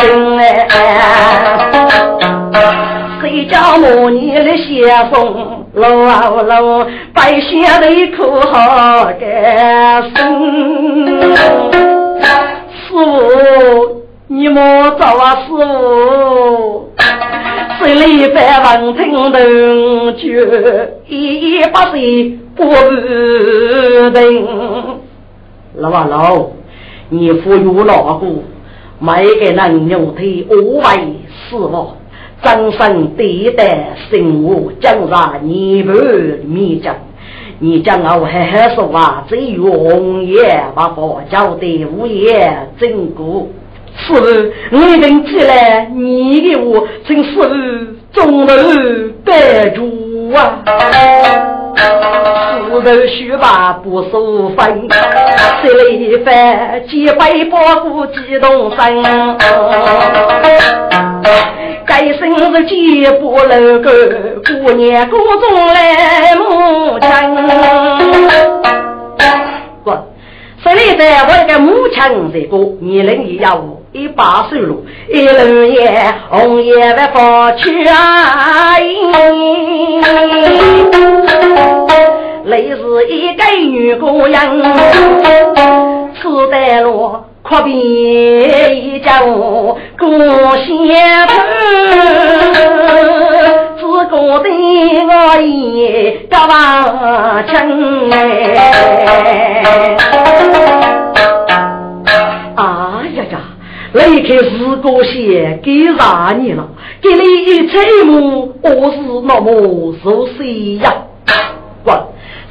[3.20, 5.57] 谁叫母女来写送？
[5.78, 10.16] 老啊老，百姓的可好干生？
[12.72, 15.36] 师傅，你莫走啊！
[15.36, 16.92] 师傅，
[17.78, 19.32] 十里百万听懂
[20.16, 20.44] 句，
[21.06, 22.64] 一百岁不
[24.10, 24.98] 等。
[25.76, 26.46] 老啊老，
[27.08, 28.42] 你富有老姑，
[28.98, 30.98] 每个人牛腿五百
[31.48, 31.86] 四万。
[32.42, 35.94] 张生对待生活江上泥盘
[36.44, 36.94] 面将，
[37.58, 43.52] 你将我嘿嘿说话，只有红颜把佛教的无言真故。
[44.00, 48.54] 是我等起来，你的我真是中楼
[49.24, 50.62] 白主啊！
[51.76, 54.88] 石头须把不收分，
[55.60, 59.02] 十里番几百把鼓激动声。
[61.88, 63.90] 该生日几不楼个，
[64.62, 67.08] 过年过中来母亲。
[69.82, 69.90] 不，
[70.62, 71.98] 十里番我一个母亲
[72.30, 74.76] 这个年龄也要一把岁了，
[75.08, 78.76] 一路也红叶万发去啊！
[82.44, 84.44] 类似一个女姑娘，
[86.20, 87.72] 吃得落，阔别
[88.76, 91.32] 一家过先头，
[93.78, 93.80] 只
[94.10, 97.50] 觉得我一个娃亲
[98.12, 98.16] 哎。
[102.54, 102.62] 哎
[103.14, 103.34] 呀呀，
[103.92, 106.68] 那一刻是个先给啥你了？
[107.00, 110.92] 给你一彩幕，我是那么熟悉呀，
[111.82, 111.96] 滚！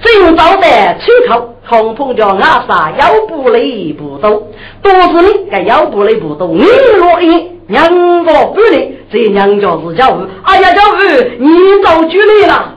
[0.02, 0.68] 正早的
[1.00, 4.48] 出口，空碰着阿萨腰部雷不多，
[4.82, 6.64] 多是你个腰部雷不多，你
[6.98, 10.98] 若一两个不灵，这两家是叫五，哎呀叫五，
[11.40, 12.76] 你早举例了，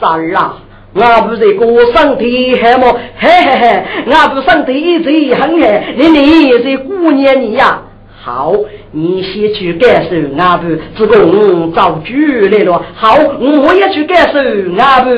[0.00, 0.58] 三儿啊，
[0.94, 2.96] 我不是过身体还么？
[3.18, 7.82] 嘿嘿嘿，我不身体最很嘿，你你是姑娘你呀？
[8.22, 8.52] 好，
[8.92, 12.82] 你先去感受阿不，只供早举例了。
[12.94, 14.38] 好，我也去感受
[14.78, 15.10] 阿不。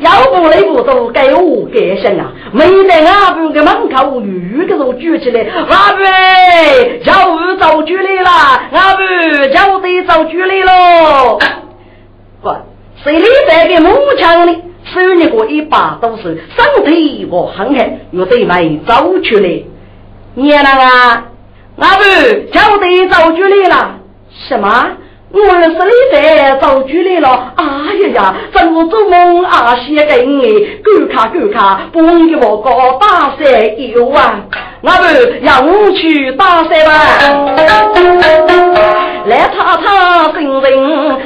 [0.00, 2.32] 要不那不都该我该想啊！
[2.52, 6.02] 没在阿布的门口，鱼个都举起来，阿布
[7.04, 8.30] 叫我造举来了，
[8.72, 9.02] 阿布
[9.52, 11.38] 叫我得造举来喽！
[12.40, 12.50] 不，
[13.04, 14.62] 谁里在给母亲呢？
[14.92, 19.62] 手捏过一把都是身体我很狠，又得买走出来。
[20.34, 21.26] 娘啊，
[21.76, 23.96] 阿不就得走出来了？
[24.48, 24.92] 什么？
[25.32, 27.52] 我二十里在走出来了！
[27.54, 27.64] 哎
[28.08, 29.76] 呀呀，怎么做梦啊？
[29.76, 30.42] 写给你，
[30.82, 34.40] 够看够看，帮给我个大山有啊！
[34.82, 35.04] 阿不
[35.42, 36.92] 让我去大山吧。
[39.26, 39.84] 来查查
[40.32, 40.64] 心人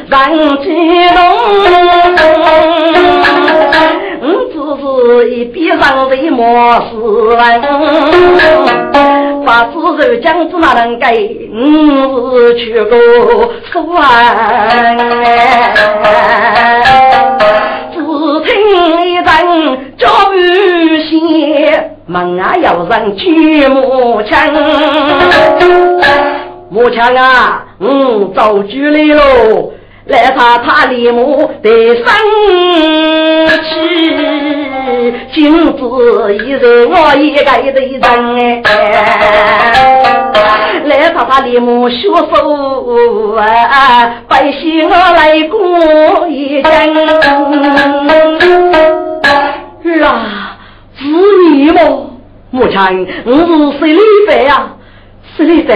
[0.08, 0.12] 人
[0.62, 0.64] 激
[1.14, 1.16] 动，
[4.20, 4.84] 我只是
[5.30, 6.42] 一边上人莫
[6.90, 6.96] 斯
[7.36, 7.38] 文，
[9.44, 11.48] 把子肉将子哪能给？
[11.52, 12.92] 我是去过
[13.72, 13.72] 算，
[17.92, 17.96] 只
[18.44, 18.50] 听
[19.06, 19.24] 一阵
[19.96, 20.02] 叫
[20.34, 20.36] 雨
[21.04, 24.32] 歇，门外有人举木枪。
[26.70, 29.72] 木枪啊，嗯，走距离喽，
[30.06, 32.04] 来他他立木得生
[33.62, 35.82] 气，君子
[36.46, 38.00] 一人我一个一人
[38.62, 38.62] 哎，
[40.84, 46.72] 来他他立木学手啊，百姓我来过一阵，
[49.84, 50.56] 儿啊，
[50.96, 51.04] 是
[51.50, 52.10] 你么？
[52.50, 54.68] 木枪，我是谁李白呀？
[55.36, 55.74] 是李白。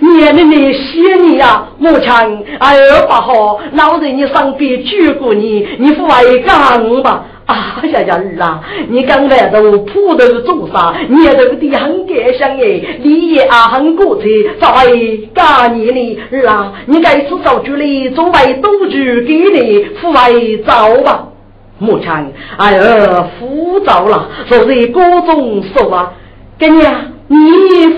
[0.00, 2.10] 你的你谢你呀，母亲，
[2.58, 7.24] 哎呦不好，老人你上边举过你，你不会讲吧？
[7.46, 10.94] 啊呀呀儿啊，你刚来都普头做啥？
[11.08, 16.18] 你这个的很感伤哎，你也啊很过去，咋会干你呢？
[16.32, 18.90] 儿啊，你该是找主里准备赌注
[19.26, 21.28] 给你，不会走吧？
[21.78, 22.08] 母亲，
[22.56, 26.12] 哎呦，浮躁了，说是各种说话，
[26.58, 27.02] 给你啊。
[27.28, 27.36] 你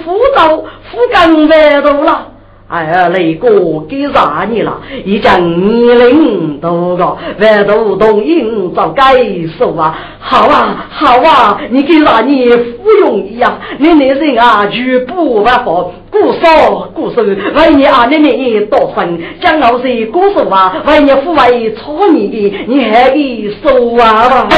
[0.04, 2.28] 辅导辅干万多了，
[2.68, 4.80] 哎呀，那个给啥你了？
[5.04, 9.14] 一讲年龄多高，万多同意找改
[9.58, 9.98] 数啊！
[10.18, 13.58] 好啊，好啊，你给啥你不容易呀？
[13.78, 15.92] 你那人啊，就不万好，
[16.22, 23.70] 故说故说，为你啊，你们多分，讲老实故说啊，为你抚慰错你的，你还给说
[24.02, 24.48] 啊？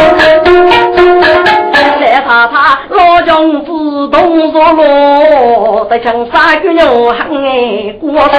[2.01, 8.33] 来他他老将子动坐落，得将三个牛喊哎过分。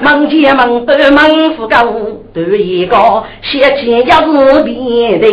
[0.00, 1.84] 门前门后门户高，
[2.32, 2.96] 都一个
[3.42, 5.26] 写起一字变的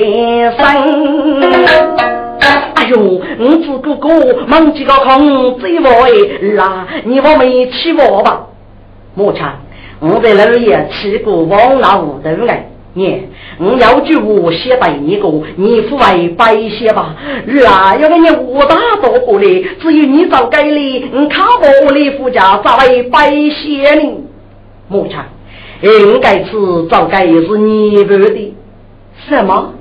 [0.57, 2.28] 生。
[2.39, 4.09] 哎呦，我只哥哥
[4.47, 6.09] 忙几个空嘴我哎
[6.55, 8.47] 啦，你我没起我吧？
[9.15, 9.59] 莫抢，
[9.99, 12.65] 我在楼也起过王老五的哎。
[12.93, 13.27] 你，
[13.59, 17.15] 我要句话写给你个，你不为白写吧？
[17.45, 19.45] 儿啊，要给你五大多过来，
[19.79, 24.23] 只有你找改哩，你看我的夫家咋会白写呢？
[24.87, 25.19] 母亲，
[25.81, 26.51] 应该是
[26.89, 28.55] 早该是你不的，
[29.27, 29.73] 什么？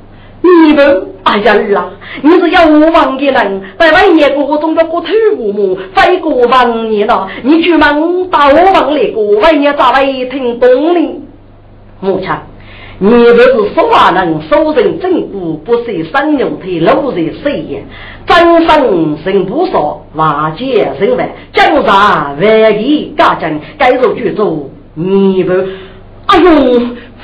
[0.67, 0.83] 你不？
[1.25, 1.91] 哎呀儿啊，
[2.23, 7.81] 你是要我忘的人，在外面各种的过头父母，非过忘你了，你去问
[8.31, 11.21] 到我忘那个，外面咋会听懂呢？
[12.01, 12.31] 母亲。
[13.01, 17.85] 你不是说话人，手人正骨，不是生牛腿，露在谁也？
[18.27, 25.53] 真生人不少，瓦解人外，江山万里家境，该做就做，你不？
[26.29, 26.81] 哎呦！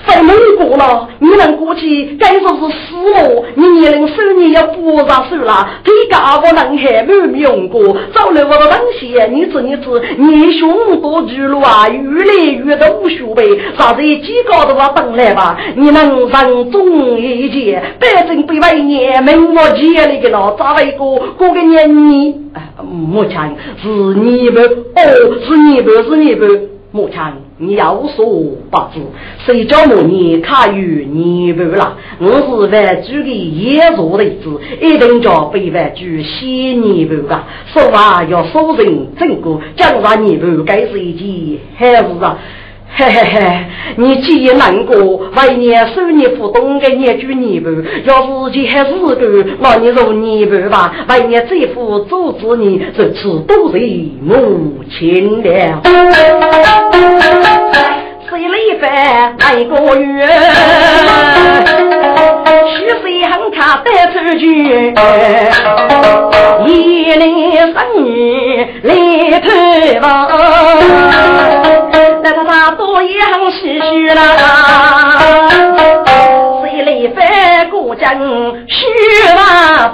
[0.07, 3.43] 再没过了，你能过去，该说是死了。
[3.55, 7.81] 你年龄手你要不上手了，这家我能还没用过。
[8.15, 9.89] 找了我的东西，你知你知，
[10.19, 13.43] 你胸多巨鹿啊，越来越多学呗。
[13.79, 22.35] 啥子几高的话等来吧，你能上中一届，百姓百万年，名我接了个了，咋一个过个年你？
[22.83, 24.61] 目前是你不？
[24.61, 25.91] 哦，是你不？
[25.91, 26.74] 是你不？
[26.95, 27.21] 目前。
[27.59, 29.01] 你要说不知，
[29.45, 31.97] 谁叫我你看与你不啦？
[32.21, 37.45] 我是万主的野座的子，一定叫被万主先你不噶。
[37.67, 42.39] 说话要说人正过，讲话你不该是一件好事啊。
[42.97, 43.65] 嘿嘿嘿，
[43.97, 47.73] 你既然难过，为年收你不懂的年句年半，
[48.05, 53.79] 要自己还是个，那你入年半吧，为年这副阻止你，这次都是
[54.23, 55.83] 母亲了。
[58.85, 60.27] 谁了一番那个月，
[62.77, 64.43] 虚岁很卡得出去，
[66.67, 66.71] 一
[67.17, 68.91] 年三年来
[69.41, 69.49] 探
[70.03, 70.05] 望。
[72.23, 74.21] 那个大多也很唏嘘啦，
[76.63, 78.05] 谁来翻过江
[78.69, 78.77] 须
[79.35, 79.39] 万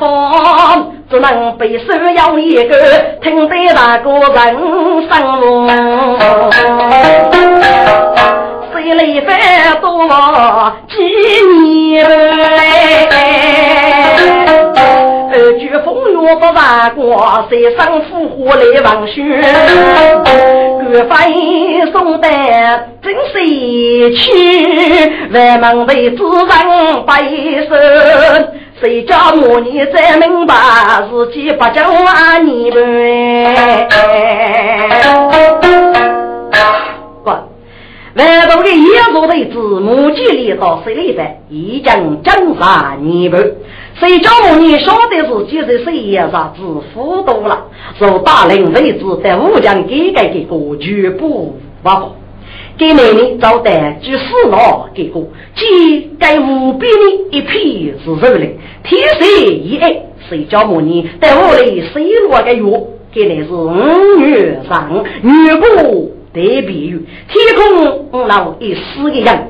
[0.01, 2.74] 方，只能被收养一个
[3.22, 4.57] 听得那个人
[5.09, 5.11] 生。
[8.95, 9.38] 累犯
[9.80, 10.07] 多
[10.88, 10.95] 几
[11.62, 12.07] 年
[15.32, 19.22] 二句风月不完过，三生复活来望雪。
[20.91, 21.12] 官非
[21.93, 22.28] 送得
[23.01, 23.34] 真是
[24.16, 24.28] 去，
[25.32, 26.47] 万门为主人
[27.07, 27.12] 背
[27.68, 27.70] 身。
[28.80, 30.55] 谁叫我你才明白，
[31.11, 33.88] 自己不讲话你呗？
[38.14, 41.22] 万道的一座的字母记里到谁里的？
[41.48, 43.40] 已经正啥年半？
[44.00, 47.66] 谁叫我你晓得自己在谁也啥子糊涂了？
[48.00, 52.16] 受大领位置在武将给改的个全部不好，
[52.76, 53.70] 给奶奶找的
[54.02, 55.20] 就死脑给个，
[55.54, 60.02] 既该无边的一片是肉嘞，天谁一爱？
[60.28, 62.86] 谁叫我你在屋里谁落个月？
[63.12, 66.19] 给的是五月上月过。
[66.32, 67.56] 代比喻天
[68.12, 69.48] 空老一死一人，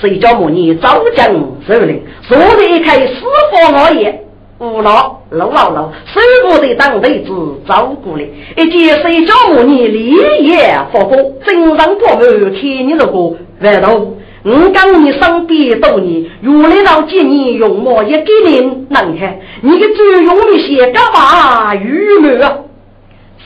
[0.00, 1.32] 谁叫母女早将
[1.66, 4.22] 受领，坐在一开四方而言，
[4.58, 7.30] 无脑老老老，舍不得当辈子
[7.68, 8.28] 照顾你。
[8.56, 10.10] 一见谁叫母女立
[10.44, 11.16] 业发光，
[11.46, 13.12] 正上过门看你那个
[13.60, 22.58] 外头，我讲你身边多年，原来到今年用貌一给你能看，你的最用的些干嘛愚昧啊？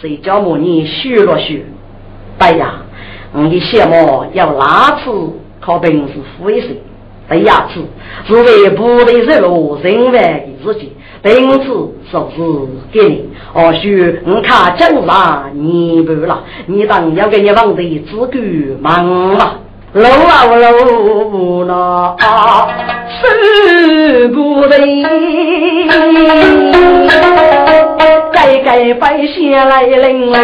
[0.00, 1.62] 谁叫母女学了学？
[2.42, 2.74] 对呀，
[3.32, 5.12] 我的羡慕要哪次
[5.60, 6.76] 靠本事富一些？
[7.28, 7.80] 对呀，次
[8.26, 11.66] 是为部队日落人外的自己，本次
[12.10, 12.42] 说是
[12.90, 13.28] 给你。
[13.54, 18.40] 或许你看江山你不了，你当要给你王的资格
[18.80, 19.60] 忙了。
[19.94, 20.70] 老啊老
[21.66, 22.16] 那
[23.20, 23.28] 受
[24.32, 24.74] 不得，
[28.32, 30.40] 该该百姓来领哎，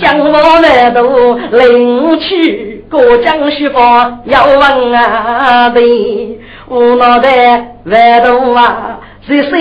[0.00, 0.30] 将我
[0.62, 5.78] 们都领去过江西方要问啊的，
[6.68, 9.60] 我脑袋外头啊是谁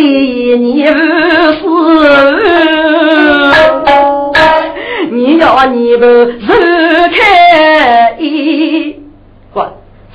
[0.57, 2.07] 你不是？
[5.11, 6.37] 你要你不是
[7.09, 8.95] 开一，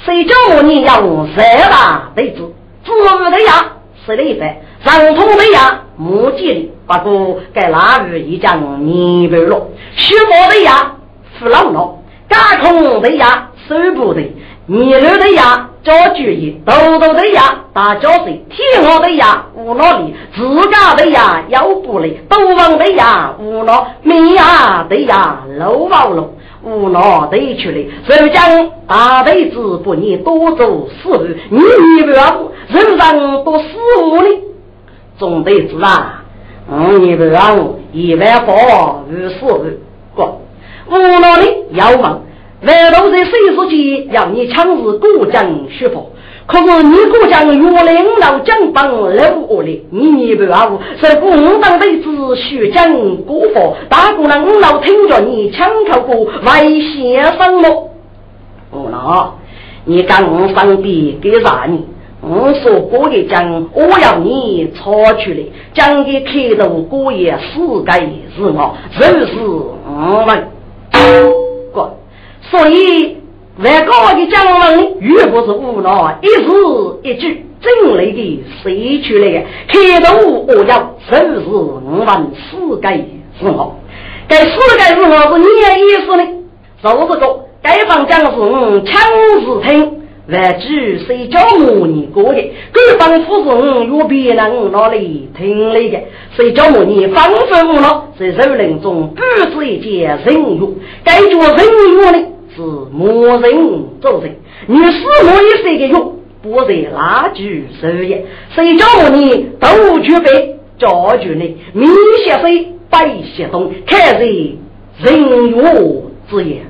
[0.04, 0.96] 谁叫我你要
[1.36, 2.52] 三大对子？
[2.84, 3.72] 自我的呀
[4.04, 4.44] 是累的，
[4.84, 10.96] 上头的呀木记的，不过该哪日一将你不落，虚毛的呀
[11.38, 14.20] 不老了，干空的呀收不得，
[14.66, 15.68] 你流的呀。
[15.82, 26.30] 叫决议，豆豆的呀，大脚水，天鹅的呀，无脑里，自家的呀，腰不累，斗王的呀，无脑，米呀的呀，漏毛了，
[26.62, 33.64] 无脑的去了，谁讲大辈子不你多做事，你你不要人人都死
[34.08, 34.28] 我呢？
[35.18, 36.22] 总得子啊，
[36.70, 37.58] 嗯，你不要
[37.92, 38.52] 一万八
[39.08, 39.80] 无事
[40.14, 40.40] 过，
[40.88, 41.42] 无脑的
[41.72, 42.20] 要问。
[42.62, 46.10] 外头在谁时间让你强势过江学佛？
[46.46, 57.90] 可是你过江越领导江帮老恶劣，你你不好，是共党的子学江过佛，大姑娘老听着你枪口过危险什么？
[58.70, 59.32] 不那，
[59.84, 61.84] 你刚上边给啥你？
[62.20, 65.44] 我说过的江，我要你抄出来，
[65.74, 68.00] 江的开头过也是该
[68.36, 70.48] 是我，就是我们。
[72.52, 73.16] 所以，
[73.64, 79.46] 外国的将门，越不是无脑，一字一句，整理的谁出来的。
[79.68, 82.90] 开头我要收拾我们四个
[83.40, 83.74] 是我，
[84.28, 86.28] 该四个是我是你的意思呢？
[86.82, 89.00] 就是个该方将士强
[89.40, 92.52] 势听，万句谁叫模拟过的？
[92.72, 95.98] 该方夫人若别人哪里听来的？
[96.36, 98.08] 谁叫模拟方分了？
[98.18, 102.28] 在人人中不是一件人物，该做人物呢？
[102.54, 102.60] 是
[102.92, 103.50] 魔人
[104.00, 104.36] 做人，
[104.66, 108.26] 你死我一岁的用，不在哪句手也？
[108.54, 111.56] 谁叫你都具备教具呢？
[111.72, 111.88] 明
[112.24, 114.58] 些水，白些东，看人
[114.98, 116.66] 人我之言，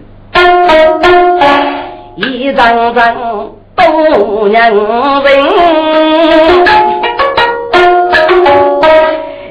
[2.16, 3.16] 一张张
[3.74, 4.70] 都娘
[5.24, 5.28] 人，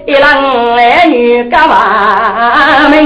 [0.05, 0.25] 一郎
[0.75, 3.00] 二女干嘛命？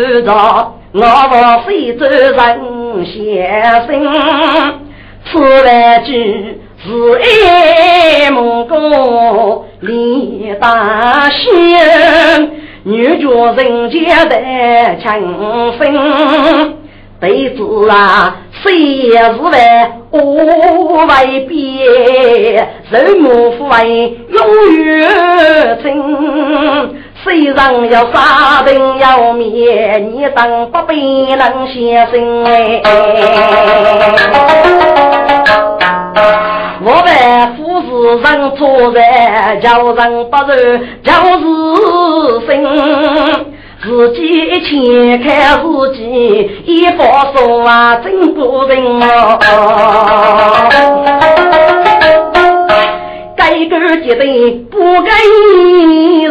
[0.00, 0.32] 走着，
[0.92, 2.34] 我我非洲人
[3.04, 3.88] 先生，
[5.24, 6.88] 此来句是
[7.22, 12.50] 爱蒙古李大仙，
[12.84, 14.36] 女主人家的
[14.96, 15.08] 情
[15.78, 16.74] 深，
[17.20, 19.58] 对子啊，谁也是为
[20.10, 21.54] 我为别，
[22.90, 24.38] 人母父为永
[24.78, 25.86] 远情。
[27.22, 32.80] 虽然要杀人要灭，你当不必能先生哎。
[36.82, 37.06] 我们
[37.56, 37.88] 富士
[38.22, 40.00] 人错在，叫人
[40.30, 40.52] 不仁，
[41.02, 41.44] 叫是
[42.46, 42.50] 心。
[43.82, 45.28] 自己一钱看
[45.62, 45.66] 自
[45.96, 49.38] 己，一发说啊真不人哦。
[53.36, 55.10] 该个结对不该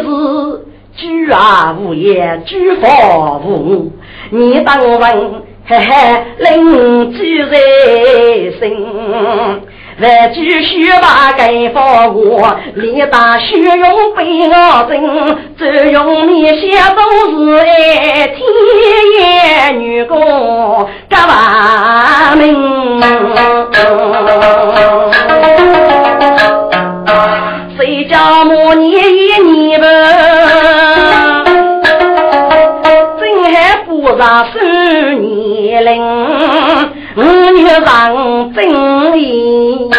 [0.04, 0.06] 是
[1.00, 2.88] 居啊无言，居法
[3.46, 3.90] 无
[4.32, 5.00] 你当问
[5.66, 7.58] 嘿嘿领居在
[8.60, 8.86] 心。
[10.02, 17.02] 万句须把该放我，力大虚用被我争，只用你些都
[17.38, 18.38] 是爱天
[19.20, 22.48] 爷女工干万命。
[34.40, 36.02] 不上十年龄。
[37.18, 37.22] 五
[37.58, 39.90] 月上正义，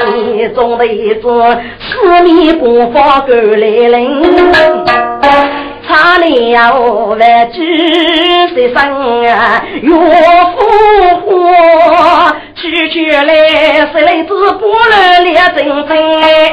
[0.54, 1.22] 中的一支
[1.80, 4.42] 四面八方赶来临，
[5.86, 6.24] 差了
[7.10, 7.58] 万句
[8.72, 10.58] 声啊，岳父
[11.26, 13.26] 花，区区来
[13.92, 15.90] 十来只不能列真真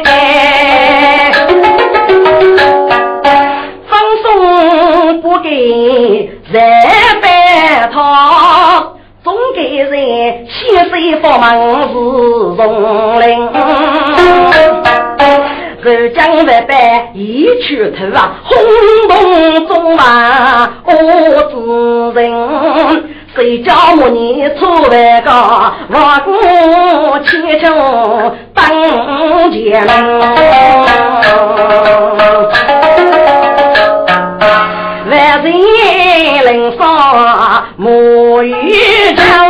[0.04, 1.32] 哎，
[3.88, 5.48] 放松不给
[6.52, 6.56] 再
[9.24, 10.91] 总给人先生
[11.22, 11.45] 佛门
[11.89, 11.93] 是
[12.55, 13.28] 丛林，
[15.84, 16.72] 浙江万般
[17.13, 18.57] 一曲头啊，轰
[19.09, 20.01] 动中华
[20.86, 20.91] 我
[21.51, 21.55] 之
[22.20, 22.24] 人，
[23.36, 25.30] 谁叫我你出来个
[25.89, 26.32] 万古
[27.26, 27.65] 千秋
[28.53, 28.65] 当
[29.51, 29.89] 前人
[35.09, 35.45] 万人
[36.45, 36.82] 领上
[38.38, 39.47] 我遇到，